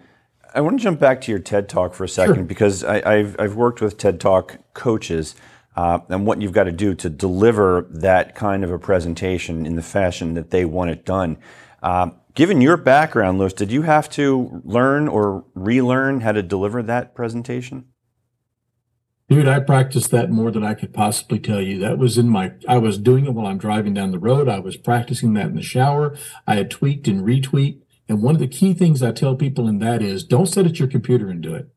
I 0.53 0.61
want 0.61 0.79
to 0.79 0.83
jump 0.83 0.99
back 0.99 1.21
to 1.21 1.31
your 1.31 1.39
TED 1.39 1.69
Talk 1.69 1.93
for 1.93 2.03
a 2.03 2.09
second 2.09 2.35
sure. 2.35 2.43
because 2.43 2.83
I, 2.83 3.17
have 3.17 3.35
I've 3.39 3.55
worked 3.55 3.81
with 3.81 3.97
TED 3.97 4.19
Talk 4.19 4.57
coaches 4.73 5.35
uh, 5.75 5.99
and 6.09 6.25
what 6.25 6.41
you've 6.41 6.53
got 6.53 6.63
to 6.63 6.71
do 6.71 6.95
to 6.95 7.09
deliver 7.09 7.85
that 7.89 8.35
kind 8.35 8.63
of 8.63 8.71
a 8.71 8.79
presentation 8.79 9.65
in 9.65 9.75
the 9.75 9.81
fashion 9.81 10.33
that 10.33 10.51
they 10.51 10.65
want 10.65 10.89
it 10.89 11.05
done. 11.05 11.37
Uh, 11.83 12.09
given 12.33 12.61
your 12.61 12.77
background, 12.77 13.37
Lewis, 13.37 13.53
did 13.53 13.71
you 13.71 13.83
have 13.83 14.09
to 14.11 14.61
learn 14.63 15.07
or 15.07 15.45
relearn 15.53 16.21
how 16.21 16.31
to 16.31 16.41
deliver 16.41 16.81
that 16.83 17.13
presentation? 17.15 17.85
Dude, 19.27 19.47
I 19.47 19.59
practiced 19.59 20.11
that 20.11 20.29
more 20.29 20.51
than 20.51 20.63
I 20.63 20.75
could 20.75 20.93
possibly 20.93 21.39
tell 21.39 21.59
you. 21.59 21.79
That 21.79 21.97
was 21.97 22.19
in 22.19 22.29
my, 22.29 22.51
I 22.67 22.77
was 22.77 22.99
doing 22.99 23.25
it 23.25 23.33
while 23.33 23.47
I'm 23.47 23.57
driving 23.57 23.95
down 23.95 24.11
the 24.11 24.19
road. 24.19 24.47
I 24.47 24.59
was 24.59 24.77
practicing 24.77 25.33
that 25.33 25.47
in 25.47 25.55
the 25.55 25.63
shower. 25.63 26.15
I 26.45 26.55
had 26.55 26.69
tweaked 26.69 27.07
and 27.07 27.21
retweaked. 27.21 27.81
And 28.07 28.21
one 28.21 28.35
of 28.35 28.39
the 28.39 28.47
key 28.47 28.75
things 28.75 29.01
I 29.01 29.11
tell 29.11 29.35
people 29.35 29.67
in 29.67 29.79
that 29.79 30.03
is 30.03 30.23
don't 30.23 30.45
sit 30.45 30.67
at 30.67 30.77
your 30.77 30.87
computer 30.87 31.29
and 31.29 31.41
do 31.41 31.55
it. 31.55 31.67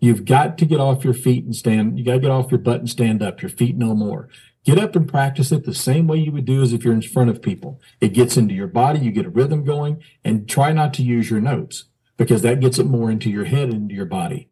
You've 0.00 0.24
got 0.24 0.58
to 0.58 0.66
get 0.66 0.80
off 0.80 1.04
your 1.04 1.14
feet 1.14 1.44
and 1.44 1.54
stand. 1.54 2.00
You 2.00 2.04
got 2.04 2.14
to 2.14 2.20
get 2.20 2.32
off 2.32 2.50
your 2.50 2.58
butt 2.58 2.80
and 2.80 2.90
stand 2.90 3.22
up, 3.22 3.42
your 3.42 3.48
feet 3.48 3.76
no 3.76 3.94
more. 3.94 4.28
Get 4.64 4.78
up 4.78 4.96
and 4.96 5.08
practice 5.08 5.52
it 5.52 5.64
the 5.64 5.74
same 5.74 6.08
way 6.08 6.18
you 6.18 6.32
would 6.32 6.46
do 6.46 6.62
as 6.62 6.72
if 6.72 6.84
you're 6.84 6.92
in 6.92 7.02
front 7.02 7.30
of 7.30 7.40
people. 7.40 7.80
It 8.00 8.12
gets 8.12 8.36
into 8.36 8.54
your 8.54 8.66
body, 8.66 8.98
you 8.98 9.12
get 9.12 9.26
a 9.26 9.30
rhythm 9.30 9.64
going, 9.64 10.02
and 10.24 10.48
try 10.48 10.72
not 10.72 10.92
to 10.94 11.04
use 11.04 11.30
your 11.30 11.40
notes 11.40 11.84
because 12.16 12.42
that 12.42 12.58
gets 12.58 12.80
it 12.80 12.86
more 12.86 13.08
into 13.08 13.30
your 13.30 13.44
head 13.44 13.68
and 13.68 13.74
into 13.74 13.94
your 13.94 14.04
body 14.04 14.50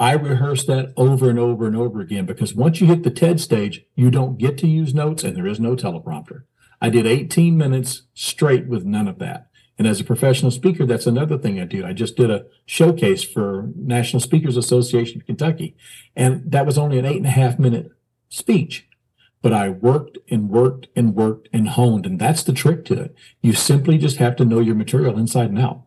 I 0.00 0.12
rehearse 0.12 0.64
that 0.66 0.92
over 0.96 1.28
and 1.28 1.38
over 1.38 1.66
and 1.66 1.76
over 1.76 2.00
again 2.00 2.24
because 2.24 2.54
once 2.54 2.80
you 2.80 2.86
hit 2.86 3.02
the 3.02 3.10
TED 3.10 3.40
stage, 3.40 3.84
you 3.96 4.10
don't 4.10 4.38
get 4.38 4.56
to 4.58 4.68
use 4.68 4.94
notes 4.94 5.24
and 5.24 5.36
there 5.36 5.46
is 5.46 5.58
no 5.58 5.74
teleprompter. 5.74 6.42
I 6.80 6.90
did 6.90 7.06
18 7.06 7.56
minutes 7.56 8.02
straight 8.14 8.68
with 8.68 8.84
none 8.84 9.08
of 9.08 9.18
that. 9.18 9.48
And 9.78 9.86
as 9.86 10.00
a 10.00 10.04
professional 10.04 10.50
speaker, 10.50 10.84
that's 10.84 11.06
another 11.06 11.38
thing 11.38 11.60
I 11.60 11.64
do. 11.64 11.86
I 11.86 11.92
just 11.92 12.16
did 12.16 12.30
a 12.30 12.46
showcase 12.66 13.22
for 13.22 13.70
National 13.76 14.20
Speakers 14.20 14.56
Association 14.56 15.20
of 15.20 15.26
Kentucky, 15.26 15.76
and 16.16 16.50
that 16.50 16.66
was 16.66 16.76
only 16.76 16.98
an 16.98 17.04
eight 17.04 17.18
and 17.18 17.26
a 17.26 17.30
half 17.30 17.60
minute 17.60 17.92
speech. 18.28 18.88
But 19.40 19.52
I 19.52 19.68
worked 19.68 20.18
and 20.28 20.50
worked 20.50 20.88
and 20.96 21.14
worked 21.14 21.48
and 21.52 21.68
honed, 21.68 22.06
and 22.06 22.20
that's 22.20 22.42
the 22.42 22.52
trick 22.52 22.84
to 22.86 23.00
it. 23.00 23.14
You 23.40 23.52
simply 23.52 23.98
just 23.98 24.16
have 24.16 24.34
to 24.36 24.44
know 24.44 24.58
your 24.58 24.74
material 24.74 25.16
inside 25.16 25.50
and 25.50 25.60
out. 25.60 25.82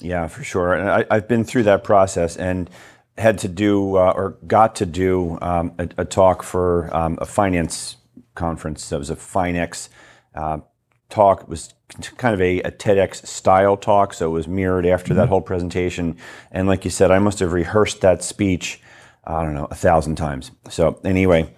Yeah, 0.00 0.28
for 0.28 0.44
sure. 0.44 0.74
And 0.74 0.88
I, 0.88 1.14
have 1.14 1.26
been 1.26 1.42
through 1.42 1.64
that 1.64 1.82
process 1.82 2.36
and 2.36 2.70
had 3.18 3.38
to 3.38 3.48
do 3.48 3.96
uh, 3.96 4.12
or 4.14 4.38
got 4.46 4.74
to 4.76 4.86
do 4.86 5.38
um, 5.42 5.72
a, 5.78 5.88
a, 5.98 6.04
talk 6.04 6.42
for 6.42 6.94
um, 6.96 7.18
a 7.20 7.26
finance 7.26 7.96
conference. 8.34 8.88
That 8.88 8.98
was 8.98 9.10
a 9.10 9.16
Finex 9.16 9.88
uh, 10.34 10.58
talk. 11.10 11.42
It 11.42 11.48
was 11.48 11.74
kind 12.16 12.34
of 12.34 12.40
a, 12.40 12.60
a, 12.62 12.70
TEDx 12.70 13.26
style 13.26 13.76
talk, 13.76 14.14
so 14.14 14.30
it 14.30 14.32
was 14.32 14.48
mirrored 14.48 14.86
after 14.86 15.08
mm-hmm. 15.08 15.18
that 15.18 15.28
whole 15.28 15.42
presentation. 15.42 16.16
And 16.50 16.66
like 16.66 16.84
you 16.84 16.90
said, 16.90 17.10
I 17.10 17.18
must 17.18 17.38
have 17.40 17.52
rehearsed 17.52 18.00
that 18.00 18.22
speech, 18.22 18.80
I 19.24 19.44
don't 19.44 19.54
know, 19.54 19.68
a 19.70 19.74
thousand 19.74 20.16
times. 20.16 20.50
So 20.70 20.98
anyway, 21.04 21.52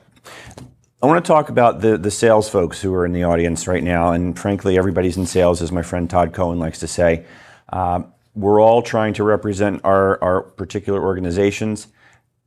I 1.02 1.06
want 1.06 1.24
to 1.24 1.28
talk 1.28 1.50
about 1.50 1.82
the 1.82 1.98
the 1.98 2.10
sales 2.10 2.48
folks 2.48 2.80
who 2.80 2.92
are 2.94 3.04
in 3.04 3.12
the 3.12 3.24
audience 3.24 3.68
right 3.68 3.84
now, 3.84 4.12
and 4.12 4.38
frankly, 4.38 4.76
everybody's 4.78 5.16
in 5.16 5.26
sales, 5.26 5.62
as 5.62 5.70
my 5.70 5.82
friend 5.82 6.08
Todd 6.10 6.32
Cohen 6.32 6.58
likes 6.58 6.80
to 6.80 6.88
say. 6.88 7.26
Um, 7.68 8.13
we're 8.34 8.60
all 8.60 8.82
trying 8.82 9.14
to 9.14 9.24
represent 9.24 9.80
our, 9.84 10.22
our 10.22 10.42
particular 10.42 11.02
organizations. 11.02 11.88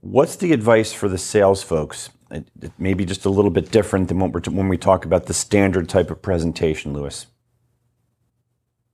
What's 0.02 0.36
the 0.36 0.54
advice 0.54 0.94
for 0.94 1.08
the 1.10 1.18
sales 1.18 1.64
folks 1.64 2.10
it, 2.32 2.50
it 2.62 2.72
may 2.78 2.94
be 2.94 3.06
just 3.06 3.26
a 3.26 3.30
little 3.30 3.52
bit 3.52 3.72
different 3.72 4.08
than 4.08 4.20
what 4.20 4.32
we're 4.32 4.42
t- 4.42 4.52
when 4.52 4.68
we 4.68 4.78
talk 4.78 5.06
about 5.06 5.26
the 5.26 5.34
standard 5.34 5.88
type 5.88 6.12
of 6.12 6.22
presentation, 6.22 6.94
Lewis. 6.94 7.28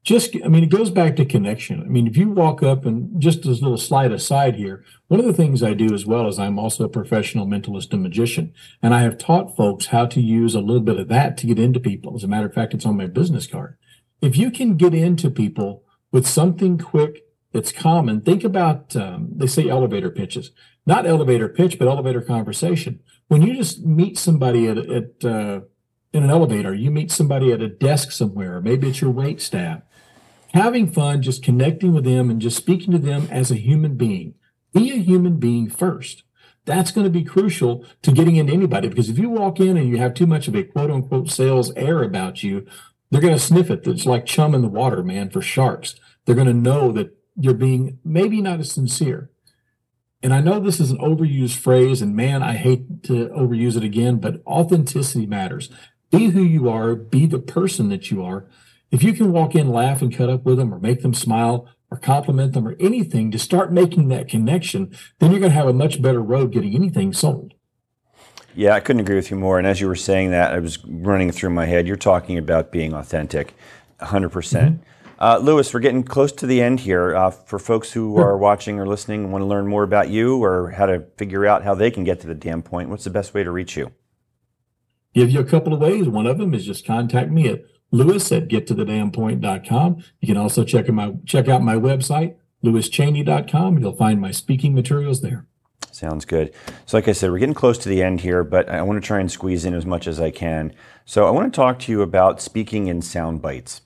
Just, 0.04 0.36
I 0.44 0.50
mean, 0.50 0.64
it 0.64 0.70
goes 0.70 0.90
back 0.90 1.16
to 1.16 1.26
connection. 1.26 1.82
I 1.82 1.86
mean, 1.86 2.08
if 2.08 2.18
you 2.18 2.30
walk 2.30 2.62
up 2.62 2.86
and 2.86 3.22
just 3.22 3.46
as 3.46 3.62
a 3.62 3.64
little 3.64 3.78
slide 3.78 4.12
aside 4.12 4.56
here, 4.56 4.84
one 5.08 5.20
of 5.20 5.26
the 5.26 5.34
things 5.34 5.64
I 5.64 5.74
do 5.74 5.94
as 5.94 6.06
well 6.06 6.28
is 6.28 6.38
I'm 6.38 6.60
also 6.60 6.84
a 6.84 6.90
professional 6.90 7.48
mentalist 7.48 7.94
and 7.94 8.04
magician, 8.04 8.54
and 8.82 8.94
I 8.94 9.02
have 9.02 9.18
taught 9.18 9.56
folks 9.56 9.88
how 9.88 10.06
to 10.08 10.20
use 10.20 10.56
a 10.56 10.60
little 10.60 10.82
bit 10.82 11.00
of 11.00 11.08
that 11.08 11.38
to 11.38 11.48
get 11.48 11.58
into 11.58 11.80
people. 11.80 12.16
As 12.16 12.24
a 12.26 12.28
matter 12.28 12.48
of 12.48 12.54
fact, 12.54 12.74
it's 12.74 12.86
on 12.86 12.98
my 12.98 13.08
business 13.08 13.48
card. 13.48 13.78
If 14.22 14.36
you 14.36 14.52
can 14.52 14.76
get 14.76 14.94
into 14.94 15.30
people 15.30 15.83
with 16.14 16.26
something 16.26 16.78
quick 16.78 17.26
that's 17.52 17.74
common, 17.74 18.22
think 18.22 18.46
about 18.46 18.96
um, 18.96 19.32
they 19.36 19.48
say 19.48 19.68
elevator 19.68 20.10
pitches, 20.10 20.52
not 20.86 21.06
elevator 21.06 21.50
pitch, 21.50 21.78
but 21.78 21.90
elevator 21.90 22.22
conversation 22.22 23.02
when 23.28 23.42
you 23.42 23.56
just 23.56 23.84
meet 23.84 24.18
somebody 24.18 24.68
at, 24.68 24.78
at 24.78 25.26
uh, 25.26 25.62
in 26.14 26.24
an 26.24 26.30
elevator, 26.30 26.74
you 26.74 26.92
meet 26.92 27.12
somebody 27.12 27.52
at 27.52 27.62
a 27.62 27.68
desk 27.68 28.12
somewhere, 28.12 28.62
maybe 28.62 28.90
it's 28.90 29.02
your 29.02 29.10
wait 29.10 29.42
staff, 29.42 29.82
having 30.54 30.92
fun, 30.92 31.22
just 31.22 31.44
connecting 31.44 31.94
with 31.94 32.04
them 32.04 32.30
and 32.30 32.40
just 32.40 32.58
speaking 32.58 32.92
to 32.92 33.00
them 33.00 33.28
as 33.32 33.50
a 33.50 33.56
human 33.56 33.96
being. 33.96 34.36
Be 34.72 34.92
a 34.92 34.98
human 34.98 35.38
being 35.38 35.70
first. 35.70 36.24
That's 36.66 36.92
going 36.92 37.06
to 37.06 37.10
be 37.12 37.24
crucial 37.24 37.86
to 38.04 38.12
getting 38.12 38.36
into 38.36 38.54
anybody 38.54 38.88
because 38.88 39.10
if 39.10 39.18
you 39.18 39.30
walk 39.30 39.60
in 39.60 39.78
and 39.78 39.90
you 39.90 39.98
have 39.98 40.14
too 40.14 40.28
much 40.28 40.48
of 40.48 40.56
a 40.56 40.64
quote 40.64 40.92
unquote 40.92 41.30
sales 41.30 41.74
air 41.76 42.04
about 42.04 42.44
you, 42.44 42.66
they're 43.14 43.22
going 43.22 43.34
to 43.34 43.40
sniff 43.40 43.70
it. 43.70 43.88
It's 43.88 44.06
like 44.06 44.26
chum 44.26 44.56
in 44.56 44.62
the 44.62 44.68
water, 44.68 45.04
man, 45.04 45.30
for 45.30 45.42
sharks. 45.42 45.96
They're 46.26 46.36
going 46.36 46.48
to 46.48 46.54
know 46.54 46.92
that 46.92 47.16
you're 47.36 47.54
being 47.54 48.00
maybe 48.04 48.42
not 48.42 48.60
as 48.60 48.72
sincere 48.72 49.30
and 50.24 50.34
I 50.34 50.40
know 50.40 50.62
this 50.62 50.80
is 50.80 50.90
an 50.90 51.00
overused 51.00 51.58
phrase, 51.58 52.02
and 52.02 52.16
man, 52.16 52.42
I 52.42 52.54
hate 52.54 53.04
to 53.04 53.28
overuse 53.30 53.76
it 53.76 53.84
again, 53.84 54.20
but 54.20 54.42
authenticity 54.48 55.26
matters. 55.26 55.70
Be 56.12 56.30
who 56.30 56.42
you 56.42 56.70
are, 56.70 56.96
be 56.96 57.26
the 57.26 57.40
person 57.40 57.90
that 57.90 58.10
you 58.10 58.24
are. 58.24 58.48
If 58.90 59.04
you 59.04 59.12
can 59.12 59.34
walk 59.34 59.54
in, 59.54 59.70
laugh, 59.70 60.02
and 60.02 60.16
cut 60.16 60.30
up 60.30 60.46
with 60.46 60.58
them, 60.58 60.74
or 60.74 60.80
make 60.80 61.02
them 61.02 61.14
smile, 61.14 61.68
or 61.92 61.98
compliment 61.98 62.54
them, 62.54 62.66
or 62.66 62.78
anything 62.80 63.32
to 63.32 63.40
start 63.40 63.74
making 63.74 64.08
that 64.08 64.30
connection, 64.30 64.96
then 65.20 65.32
you're 65.32 65.42
going 65.42 65.52
to 65.52 65.58
have 65.58 65.68
a 65.68 65.74
much 65.74 66.02
better 66.02 66.22
road 66.22 66.54
getting 66.54 66.74
anything 66.74 67.12
sold. 67.12 67.53
Yeah, 68.56 68.74
I 68.74 68.80
couldn't 68.80 69.02
agree 69.02 69.16
with 69.16 69.32
you 69.32 69.38
more. 69.38 69.58
And 69.58 69.66
as 69.66 69.82
you 69.82 69.88
were 69.88 69.96
saying 69.96 70.32
that, 70.32 70.54
I 70.54 70.60
was 70.60 70.84
running 70.86 71.32
through 71.32 71.50
my 71.50 71.66
head. 71.66 71.88
You're 71.88 71.96
talking 71.96 72.38
about 72.38 72.72
being 72.72 72.94
authentic, 72.94 73.56
100%. 74.00 74.32
percent 74.32 74.82
mm-hmm. 74.82 74.90
Uh, 75.20 75.38
Lewis, 75.38 75.74
we're 75.74 75.80
getting 75.80 76.04
close 76.04 76.34
to 76.34 76.46
the 76.46 76.62
end 76.62 76.82
here. 76.82 77.16
Uh, 77.16 77.32
for 77.32 77.58
folks 77.58 77.94
who 77.94 78.18
are 78.18 78.38
watching 78.38 78.78
or 78.78 78.86
listening 78.86 79.24
and 79.24 79.32
want 79.32 79.42
to 79.42 79.46
learn 79.46 79.68
more 79.68 79.84
about 79.84 80.10
you 80.10 80.44
or 80.44 80.72
how 80.72 80.86
to 80.86 81.06
figure 81.18 81.46
out 81.46 81.64
how 81.64 81.74
they 81.74 81.90
can 81.90 82.04
get 82.04 82.20
to 82.20 82.28
the 82.28 82.36
damn 82.36 82.62
point, 82.62 82.90
what's 82.90 83.06
the 83.06 83.10
best 83.10 83.34
way 83.34 83.42
to 83.42 83.50
reach 83.50 83.78
you? 83.78 83.94
Give 85.14 85.30
you 85.30 85.40
a 85.40 85.46
couple 85.46 85.74
of 85.74 85.80
ways. 85.80 86.10
One 86.10 86.28
of 86.28 86.40
them 86.40 86.54
is 86.54 86.66
just 86.66 86.86
contact 86.86 87.32
me 87.32 87.48
at 87.48 87.64
lewis 87.90 88.32
at 88.34 88.50
gettothedamnpoint.com. 88.50 90.04
You 90.20 90.28
can 90.28 90.36
also 90.36 90.66
check, 90.66 90.90
my, 90.90 91.14
check 91.26 91.48
out 91.48 91.62
my 91.62 91.76
website, 91.76 92.36
lewischaney.com. 92.62 93.78
You'll 93.78 93.96
find 93.96 94.20
my 94.20 94.32
speaking 94.32 94.76
materials 94.76 95.22
there. 95.22 95.48
Sounds 95.94 96.26
good. 96.26 96.54
So, 96.88 96.98
like 96.98 97.08
I 97.08 97.12
said, 97.12 97.30
we're 97.30 97.38
getting 97.38 97.54
close 97.54 97.78
to 97.80 97.90
the 97.90 98.02
end 98.02 98.22
here, 98.22 98.44
but 98.44 98.68
I 98.68 98.82
want 98.82 99.02
to 99.02 99.08
try 99.08 99.20
and 99.20 99.32
squeeze 99.32 99.64
in 99.64 99.76
as 99.76 99.86
much 99.86 100.08
as 100.08 100.20
I 100.20 100.32
can. 100.32 100.74
So, 101.06 101.28
I 101.28 101.32
want 101.32 101.54
to 101.54 101.56
talk 101.56 101.78
to 101.80 101.92
you 101.92 102.02
about 102.02 102.42
speaking 102.42 102.88
in 102.88 103.04
sound 103.04 103.44
bites. 103.44 103.82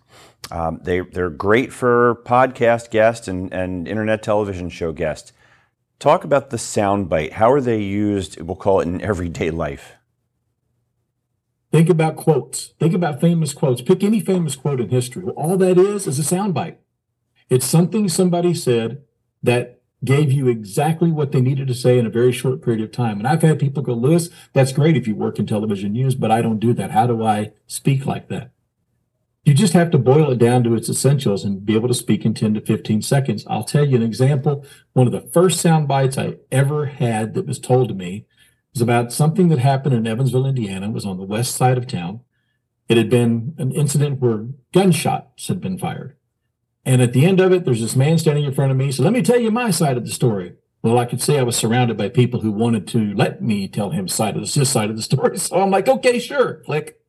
Um, 0.49 0.79
they, 0.83 1.01
they're 1.01 1.29
great 1.29 1.73
for 1.73 2.21
podcast 2.25 2.91
guests 2.91 3.27
and, 3.27 3.53
and 3.53 3.87
internet 3.87 4.23
television 4.23 4.69
show 4.69 4.93
guests. 4.93 5.33
Talk 5.99 6.23
about 6.23 6.49
the 6.49 6.57
sound 6.57 7.09
bite. 7.09 7.33
How 7.33 7.51
are 7.51 7.59
they 7.59 7.81
used? 7.81 8.39
We'll 8.39 8.55
call 8.55 8.79
it 8.79 8.87
in 8.87 9.01
everyday 9.11 9.51
life. 9.51 9.93
Think 11.73 11.89
about 11.89 12.15
quotes. 12.15 12.67
Think 12.79 12.93
about 12.93 13.19
famous 13.19 13.53
quotes. 13.53 13.81
Pick 13.81 14.01
any 14.01 14.21
famous 14.21 14.55
quote 14.55 14.79
in 14.79 14.89
history. 14.89 15.23
All 15.35 15.57
that 15.57 15.77
is 15.77 16.07
is 16.07 16.19
a 16.19 16.35
soundbite. 16.35 16.77
It's 17.49 17.65
something 17.65 18.07
somebody 18.07 18.53
said 18.53 19.03
that 19.43 19.76
gave 20.03 20.31
you 20.31 20.47
exactly 20.47 21.11
what 21.11 21.31
they 21.31 21.41
needed 21.41 21.67
to 21.67 21.73
say 21.73 21.97
in 21.97 22.05
a 22.05 22.11
very 22.11 22.31
short 22.31 22.61
period 22.61 22.83
of 22.83 22.91
time. 22.91 23.17
And 23.17 23.27
I've 23.27 23.41
had 23.41 23.59
people 23.59 23.81
go, 23.81 23.93
Lewis, 23.93 24.29
that's 24.53 24.71
great 24.71 24.95
if 24.95 25.07
you 25.07 25.15
work 25.15 25.39
in 25.39 25.47
television 25.47 25.93
news, 25.93 26.15
but 26.15 26.31
I 26.31 26.41
don't 26.41 26.59
do 26.59 26.73
that. 26.73 26.91
How 26.91 27.07
do 27.07 27.23
I 27.23 27.51
speak 27.65 28.05
like 28.05 28.27
that? 28.29 28.51
You 29.43 29.53
just 29.53 29.73
have 29.73 29.91
to 29.91 29.97
boil 29.97 30.31
it 30.31 30.39
down 30.39 30.63
to 30.65 30.75
its 30.75 30.89
essentials 30.89 31.45
and 31.45 31.65
be 31.65 31.73
able 31.73 31.87
to 31.87 31.93
speak 31.93 32.25
in 32.25 32.33
10 32.33 32.55
to 32.55 32.61
15 32.61 33.01
seconds. 33.01 33.47
I'll 33.49 33.63
tell 33.63 33.87
you 33.87 33.95
an 33.95 34.03
example. 34.03 34.65
One 34.91 35.07
of 35.07 35.13
the 35.13 35.21
first 35.21 35.61
sound 35.61 35.87
bites 35.87 36.17
I 36.17 36.35
ever 36.51 36.87
had 36.87 37.33
that 37.33 37.47
was 37.47 37.57
told 37.57 37.87
to 37.87 37.95
me 37.95 38.25
was 38.73 38.81
about 38.81 39.13
something 39.13 39.47
that 39.47 39.59
happened 39.59 39.95
in 39.95 40.05
Evansville, 40.05 40.45
Indiana. 40.45 40.89
It 40.89 40.93
was 40.93 41.05
on 41.05 41.17
the 41.17 41.23
west 41.23 41.55
side 41.55 41.77
of 41.77 41.87
town. 41.87 42.19
It 42.89 42.97
had 42.97 43.09
been 43.09 43.55
an 43.57 43.71
incident 43.71 44.19
where 44.19 44.47
gunshots 44.73 45.47
had 45.47 45.61
been 45.61 45.77
fired. 45.77 46.16
And 46.87 47.01
at 47.01 47.11
the 47.11 47.25
end 47.25 47.41
of 47.41 47.51
it, 47.51 47.65
there's 47.65 47.81
this 47.81 47.97
man 47.97 48.17
standing 48.17 48.45
in 48.45 48.53
front 48.53 48.71
of 48.71 48.77
me. 48.77 48.93
So 48.93 49.03
let 49.03 49.11
me 49.11 49.21
tell 49.21 49.37
you 49.37 49.51
my 49.51 49.71
side 49.71 49.97
of 49.97 50.05
the 50.05 50.11
story. 50.11 50.53
Well, 50.81 50.97
I 50.97 51.03
could 51.03 51.21
say 51.21 51.37
I 51.37 51.43
was 51.43 51.57
surrounded 51.57 51.97
by 51.97 52.07
people 52.07 52.39
who 52.39 52.49
wanted 52.49 52.87
to 52.87 53.13
let 53.13 53.41
me 53.41 53.67
tell 53.67 53.89
him 53.89 54.07
side 54.07 54.37
of 54.37 54.41
the, 54.41 54.59
his 54.59 54.69
side 54.69 54.89
of 54.89 54.95
the 54.95 55.01
story. 55.01 55.37
So 55.37 55.59
I'm 55.61 55.69
like, 55.69 55.89
okay, 55.89 56.17
sure, 56.17 56.61
click. 56.65 57.01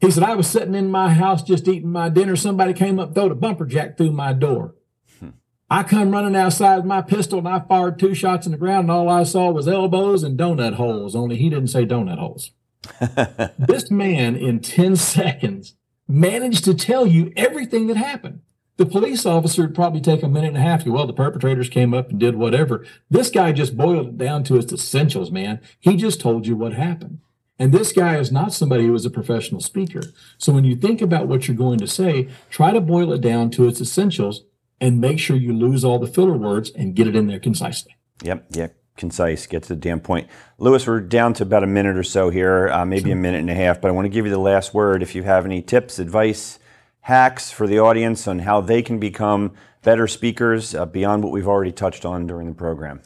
He 0.00 0.10
said, 0.10 0.24
I 0.24 0.34
was 0.34 0.48
sitting 0.48 0.74
in 0.74 0.90
my 0.90 1.10
house 1.10 1.44
just 1.44 1.68
eating 1.68 1.92
my 1.92 2.08
dinner. 2.08 2.34
Somebody 2.34 2.72
came 2.72 2.98
up, 2.98 3.14
throwed 3.14 3.30
a 3.30 3.36
bumper 3.36 3.66
jack 3.66 3.96
through 3.96 4.10
my 4.10 4.32
door. 4.32 4.74
Hmm. 5.20 5.28
I 5.70 5.84
come 5.84 6.10
running 6.10 6.34
outside 6.34 6.78
with 6.78 6.86
my 6.86 7.02
pistol 7.02 7.38
and 7.38 7.46
I 7.46 7.60
fired 7.60 8.00
two 8.00 8.16
shots 8.16 8.46
in 8.46 8.52
the 8.52 8.58
ground, 8.58 8.86
and 8.86 8.90
all 8.90 9.08
I 9.08 9.22
saw 9.22 9.52
was 9.52 9.68
elbows 9.68 10.24
and 10.24 10.36
donut 10.36 10.74
holes, 10.74 11.14
only 11.14 11.36
he 11.36 11.48
didn't 11.50 11.68
say 11.68 11.86
donut 11.86 12.18
holes. 12.18 12.50
this 13.60 13.92
man, 13.92 14.34
in 14.34 14.58
10 14.58 14.96
seconds, 14.96 15.76
managed 16.08 16.64
to 16.64 16.74
tell 16.74 17.06
you 17.06 17.32
everything 17.36 17.86
that 17.86 17.96
happened. 17.96 18.40
The 18.78 18.86
police 18.86 19.26
officer 19.26 19.62
would 19.62 19.74
probably 19.74 20.00
take 20.00 20.22
a 20.22 20.28
minute 20.28 20.48
and 20.48 20.56
a 20.56 20.60
half 20.60 20.84
to, 20.84 20.92
well, 20.92 21.06
the 21.06 21.12
perpetrators 21.12 21.68
came 21.68 21.92
up 21.92 22.10
and 22.10 22.18
did 22.18 22.36
whatever. 22.36 22.86
This 23.10 23.30
guy 23.30 23.52
just 23.52 23.76
boiled 23.76 24.08
it 24.08 24.18
down 24.18 24.44
to 24.44 24.56
its 24.56 24.72
essentials, 24.72 25.30
man. 25.30 25.60
He 25.78 25.96
just 25.96 26.20
told 26.20 26.46
you 26.46 26.56
what 26.56 26.72
happened. 26.72 27.20
And 27.58 27.72
this 27.72 27.92
guy 27.92 28.16
is 28.16 28.32
not 28.32 28.52
somebody 28.52 28.86
who 28.86 28.94
is 28.94 29.04
a 29.04 29.10
professional 29.10 29.60
speaker. 29.60 30.02
So 30.38 30.52
when 30.52 30.64
you 30.64 30.74
think 30.74 31.00
about 31.02 31.28
what 31.28 31.46
you're 31.46 31.56
going 31.56 31.78
to 31.78 31.86
say, 31.86 32.28
try 32.50 32.72
to 32.72 32.80
boil 32.80 33.12
it 33.12 33.20
down 33.20 33.50
to 33.50 33.68
its 33.68 33.80
essentials 33.80 34.44
and 34.80 35.00
make 35.00 35.18
sure 35.20 35.36
you 35.36 35.52
lose 35.52 35.84
all 35.84 35.98
the 35.98 36.08
filler 36.08 36.36
words 36.36 36.70
and 36.70 36.96
get 36.96 37.06
it 37.06 37.14
in 37.14 37.28
there 37.28 37.38
concisely. 37.38 37.94
Yep. 38.24 38.46
Yeah. 38.50 38.68
Concise. 38.96 39.46
Get 39.46 39.62
to 39.64 39.68
the 39.70 39.76
damn 39.76 40.00
point. 40.00 40.28
Lewis, 40.58 40.86
we're 40.86 41.00
down 41.00 41.34
to 41.34 41.44
about 41.44 41.62
a 41.62 41.66
minute 41.66 41.96
or 41.96 42.02
so 42.02 42.30
here, 42.30 42.68
uh, 42.68 42.84
maybe 42.84 43.10
sure. 43.10 43.12
a 43.12 43.16
minute 43.16 43.40
and 43.40 43.50
a 43.50 43.54
half, 43.54 43.80
but 43.80 43.88
I 43.88 43.90
want 43.92 44.06
to 44.06 44.10
give 44.10 44.26
you 44.26 44.32
the 44.32 44.38
last 44.38 44.74
word. 44.74 45.02
If 45.02 45.14
you 45.14 45.22
have 45.22 45.46
any 45.46 45.62
tips, 45.62 45.98
advice, 45.98 46.58
hacks 47.02 47.50
for 47.50 47.66
the 47.66 47.78
audience 47.78 48.26
on 48.26 48.40
how 48.40 48.60
they 48.60 48.82
can 48.82 48.98
become 48.98 49.52
better 49.82 50.06
speakers 50.06 50.74
uh, 50.74 50.86
beyond 50.86 51.22
what 51.22 51.32
we've 51.32 51.48
already 51.48 51.72
touched 51.72 52.04
on 52.04 52.26
during 52.26 52.48
the 52.48 52.54
program 52.54 53.02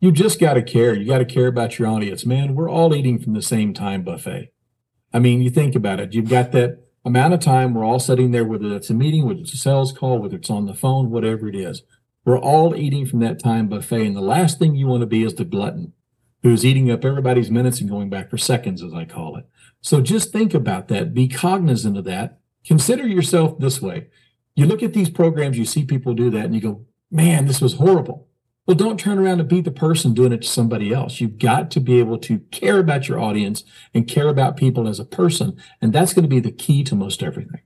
you 0.00 0.10
just 0.10 0.40
got 0.40 0.54
to 0.54 0.62
care. 0.62 0.94
You 0.94 1.06
got 1.06 1.18
to 1.18 1.24
care 1.26 1.46
about 1.46 1.78
your 1.78 1.86
audience, 1.88 2.24
man. 2.24 2.54
We're 2.54 2.70
all 2.70 2.94
eating 2.94 3.18
from 3.18 3.34
the 3.34 3.42
same 3.42 3.74
time 3.74 4.02
buffet. 4.02 4.52
I 5.12 5.18
mean, 5.18 5.42
you 5.42 5.50
think 5.50 5.74
about 5.74 6.00
it. 6.00 6.14
You've 6.14 6.30
got 6.30 6.52
that 6.52 6.86
amount 7.04 7.34
of 7.34 7.40
time 7.40 7.74
we're 7.74 7.84
all 7.84 7.98
sitting 7.98 8.30
there, 8.30 8.44
whether 8.44 8.74
it's 8.74 8.90
a 8.90 8.94
meeting, 8.94 9.26
whether 9.26 9.40
it's 9.40 9.52
a 9.52 9.58
sales 9.58 9.92
call, 9.92 10.18
whether 10.18 10.36
it's 10.36 10.50
on 10.50 10.66
the 10.66 10.74
phone, 10.74 11.10
whatever 11.10 11.48
it 11.48 11.54
is. 11.54 11.82
We're 12.24 12.38
all 12.38 12.74
eating 12.74 13.06
from 13.06 13.20
that 13.20 13.42
time 13.42 13.68
buffet. 13.68 14.06
And 14.06 14.16
the 14.16 14.22
last 14.22 14.58
thing 14.58 14.74
you 14.74 14.86
want 14.86 15.02
to 15.02 15.06
be 15.06 15.22
is 15.22 15.34
the 15.34 15.44
glutton 15.44 15.92
who's 16.42 16.64
eating 16.64 16.90
up 16.90 17.04
everybody's 17.04 17.50
minutes 17.50 17.80
and 17.80 17.90
going 17.90 18.08
back 18.08 18.30
for 18.30 18.38
seconds, 18.38 18.82
as 18.82 18.94
I 18.94 19.04
call 19.04 19.36
it. 19.36 19.46
So 19.82 20.00
just 20.00 20.32
think 20.32 20.54
about 20.54 20.88
that. 20.88 21.12
Be 21.12 21.28
cognizant 21.28 21.98
of 21.98 22.04
that. 22.04 22.38
Consider 22.64 23.06
yourself 23.06 23.58
this 23.58 23.80
way. 23.80 24.08
You 24.54 24.66
look 24.66 24.82
at 24.82 24.92
these 24.92 25.10
programs, 25.10 25.58
you 25.58 25.64
see 25.64 25.84
people 25.84 26.14
do 26.14 26.30
that, 26.30 26.44
and 26.44 26.54
you 26.54 26.60
go, 26.60 26.84
man, 27.10 27.46
this 27.46 27.60
was 27.60 27.74
horrible. 27.74 28.28
Well, 28.66 28.76
don't 28.76 29.00
turn 29.00 29.18
around 29.18 29.40
and 29.40 29.48
be 29.48 29.60
the 29.60 29.70
person 29.70 30.14
doing 30.14 30.32
it 30.32 30.42
to 30.42 30.48
somebody 30.48 30.92
else. 30.92 31.20
You've 31.20 31.38
got 31.38 31.70
to 31.72 31.80
be 31.80 31.98
able 31.98 32.18
to 32.18 32.38
care 32.50 32.78
about 32.78 33.08
your 33.08 33.18
audience 33.18 33.64
and 33.94 34.06
care 34.06 34.28
about 34.28 34.56
people 34.56 34.86
as 34.86 35.00
a 35.00 35.04
person. 35.04 35.56
And 35.80 35.92
that's 35.92 36.12
going 36.12 36.22
to 36.22 36.28
be 36.28 36.40
the 36.40 36.52
key 36.52 36.84
to 36.84 36.94
most 36.94 37.22
everything. 37.22 37.62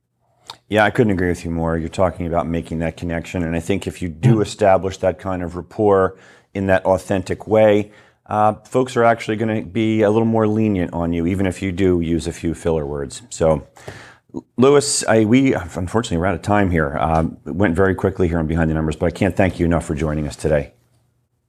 Yeah, 0.68 0.84
I 0.84 0.90
couldn't 0.90 1.12
agree 1.12 1.28
with 1.28 1.44
you 1.44 1.50
more. 1.50 1.76
You're 1.76 1.90
talking 1.90 2.26
about 2.26 2.46
making 2.46 2.78
that 2.78 2.96
connection. 2.96 3.42
And 3.42 3.54
I 3.54 3.60
think 3.60 3.86
if 3.86 4.00
you 4.00 4.08
do 4.08 4.40
establish 4.40 4.96
that 4.98 5.18
kind 5.18 5.42
of 5.42 5.56
rapport 5.56 6.16
in 6.54 6.68
that 6.68 6.84
authentic 6.86 7.46
way, 7.46 7.92
uh, 8.26 8.54
folks 8.54 8.96
are 8.96 9.04
actually 9.04 9.36
going 9.36 9.62
to 9.62 9.68
be 9.68 10.00
a 10.00 10.10
little 10.10 10.24
more 10.24 10.48
lenient 10.48 10.94
on 10.94 11.12
you, 11.12 11.26
even 11.26 11.46
if 11.46 11.60
you 11.60 11.70
do 11.70 12.00
use 12.00 12.26
a 12.26 12.32
few 12.32 12.54
filler 12.54 12.86
words. 12.86 13.20
So, 13.28 13.66
Lewis, 14.56 15.04
I, 15.06 15.24
we 15.24 15.54
unfortunately 15.54 16.18
we're 16.18 16.26
out 16.26 16.34
of 16.34 16.42
time 16.42 16.70
here. 16.70 16.96
Um, 16.98 17.38
it 17.46 17.54
went 17.54 17.76
very 17.76 17.94
quickly 17.94 18.28
here 18.28 18.38
on 18.38 18.46
Behind 18.46 18.68
the 18.68 18.74
Numbers, 18.74 18.96
but 18.96 19.06
I 19.06 19.10
can't 19.10 19.36
thank 19.36 19.60
you 19.60 19.66
enough 19.66 19.84
for 19.84 19.94
joining 19.94 20.26
us 20.26 20.36
today. 20.36 20.72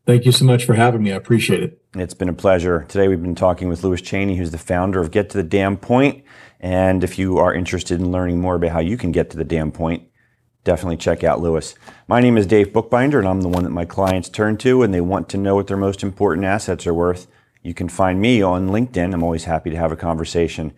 Thank 0.06 0.26
you 0.26 0.32
so 0.32 0.46
much 0.46 0.66
for 0.66 0.76
having 0.76 1.02
me. 1.02 1.12
I 1.12 1.16
appreciate 1.16 1.64
it. 1.64 1.82
It's 1.96 2.14
been 2.14 2.30
a 2.30 2.34
pleasure. 2.34 2.86
Today 2.88 3.08
we've 3.08 3.22
been 3.22 3.34
talking 3.34 3.70
with 3.70 3.84
Lewis 3.84 4.02
Chaney, 4.02 4.38
who's 4.38 4.52
the 4.52 4.60
founder 4.60 5.00
of 5.00 5.10
Get 5.10 5.32
to 5.32 5.38
the 5.38 5.44
Damn 5.44 5.78
Point. 5.78 6.24
And 6.60 7.04
if 7.04 7.18
you 7.18 7.40
are 7.40 7.54
interested 7.54 8.00
in 8.00 8.12
learning 8.12 8.40
more 8.40 8.56
about 8.56 8.72
how 8.72 8.80
you 8.80 8.98
can 8.98 9.12
get 9.12 9.32
to 9.32 9.38
the 9.38 9.44
damn 9.44 9.72
point, 9.72 10.04
definitely 10.64 10.98
check 10.98 11.24
out 11.24 11.42
Lewis. 11.42 11.76
My 12.08 12.22
name 12.22 12.38
is 12.38 12.46
Dave 12.46 12.72
Bookbinder, 12.72 13.18
and 13.18 13.28
I'm 13.28 13.42
the 13.42 13.50
one 13.50 13.64
that 13.64 13.72
my 13.72 13.86
clients 13.86 14.30
turn 14.30 14.58
to 14.58 14.80
when 14.80 14.92
they 14.92 15.02
want 15.02 15.28
to 15.30 15.38
know 15.38 15.56
what 15.56 15.68
their 15.68 15.78
most 15.78 16.04
important 16.04 16.46
assets 16.46 16.86
are 16.86 16.94
worth. 16.94 17.28
You 17.64 17.74
can 17.74 17.90
find 17.90 18.22
me 18.22 18.44
on 18.44 18.70
LinkedIn. 18.70 19.12
I'm 19.12 19.24
always 19.24 19.46
happy 19.46 19.72
to 19.72 19.78
have 19.78 19.92
a 19.92 19.96
conversation. 19.96 20.72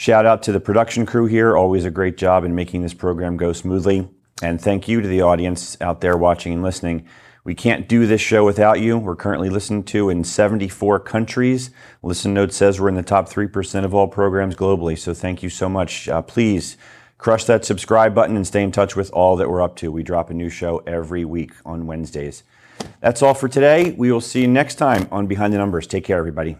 Shout 0.00 0.24
out 0.24 0.42
to 0.44 0.52
the 0.52 0.60
production 0.60 1.04
crew 1.04 1.26
here, 1.26 1.54
always 1.54 1.84
a 1.84 1.90
great 1.90 2.16
job 2.16 2.42
in 2.42 2.54
making 2.54 2.80
this 2.80 2.94
program 2.94 3.36
go 3.36 3.52
smoothly. 3.52 4.08
And 4.42 4.58
thank 4.58 4.88
you 4.88 5.02
to 5.02 5.06
the 5.06 5.20
audience 5.20 5.76
out 5.78 6.00
there 6.00 6.16
watching 6.16 6.54
and 6.54 6.62
listening. 6.62 7.06
We 7.44 7.54
can't 7.54 7.86
do 7.86 8.06
this 8.06 8.22
show 8.22 8.42
without 8.42 8.80
you. 8.80 8.96
We're 8.96 9.14
currently 9.14 9.50
listened 9.50 9.86
to 9.88 10.08
in 10.08 10.24
74 10.24 11.00
countries. 11.00 11.70
Listen 12.02 12.32
Note 12.32 12.54
says 12.54 12.80
we're 12.80 12.88
in 12.88 12.94
the 12.94 13.02
top 13.02 13.28
3% 13.28 13.84
of 13.84 13.94
all 13.94 14.08
programs 14.08 14.56
globally. 14.56 14.96
So 14.96 15.12
thank 15.12 15.42
you 15.42 15.50
so 15.50 15.68
much. 15.68 16.08
Uh, 16.08 16.22
please 16.22 16.78
crush 17.18 17.44
that 17.44 17.66
subscribe 17.66 18.14
button 18.14 18.36
and 18.36 18.46
stay 18.46 18.62
in 18.62 18.72
touch 18.72 18.96
with 18.96 19.12
all 19.12 19.36
that 19.36 19.50
we're 19.50 19.60
up 19.60 19.76
to. 19.76 19.92
We 19.92 20.02
drop 20.02 20.30
a 20.30 20.34
new 20.34 20.48
show 20.48 20.78
every 20.86 21.26
week 21.26 21.52
on 21.66 21.86
Wednesdays. 21.86 22.42
That's 23.02 23.20
all 23.20 23.34
for 23.34 23.48
today. 23.48 23.90
We 23.90 24.10
will 24.10 24.22
see 24.22 24.40
you 24.40 24.48
next 24.48 24.76
time 24.76 25.08
on 25.12 25.26
Behind 25.26 25.52
the 25.52 25.58
Numbers. 25.58 25.86
Take 25.86 26.04
care, 26.04 26.16
everybody. 26.16 26.56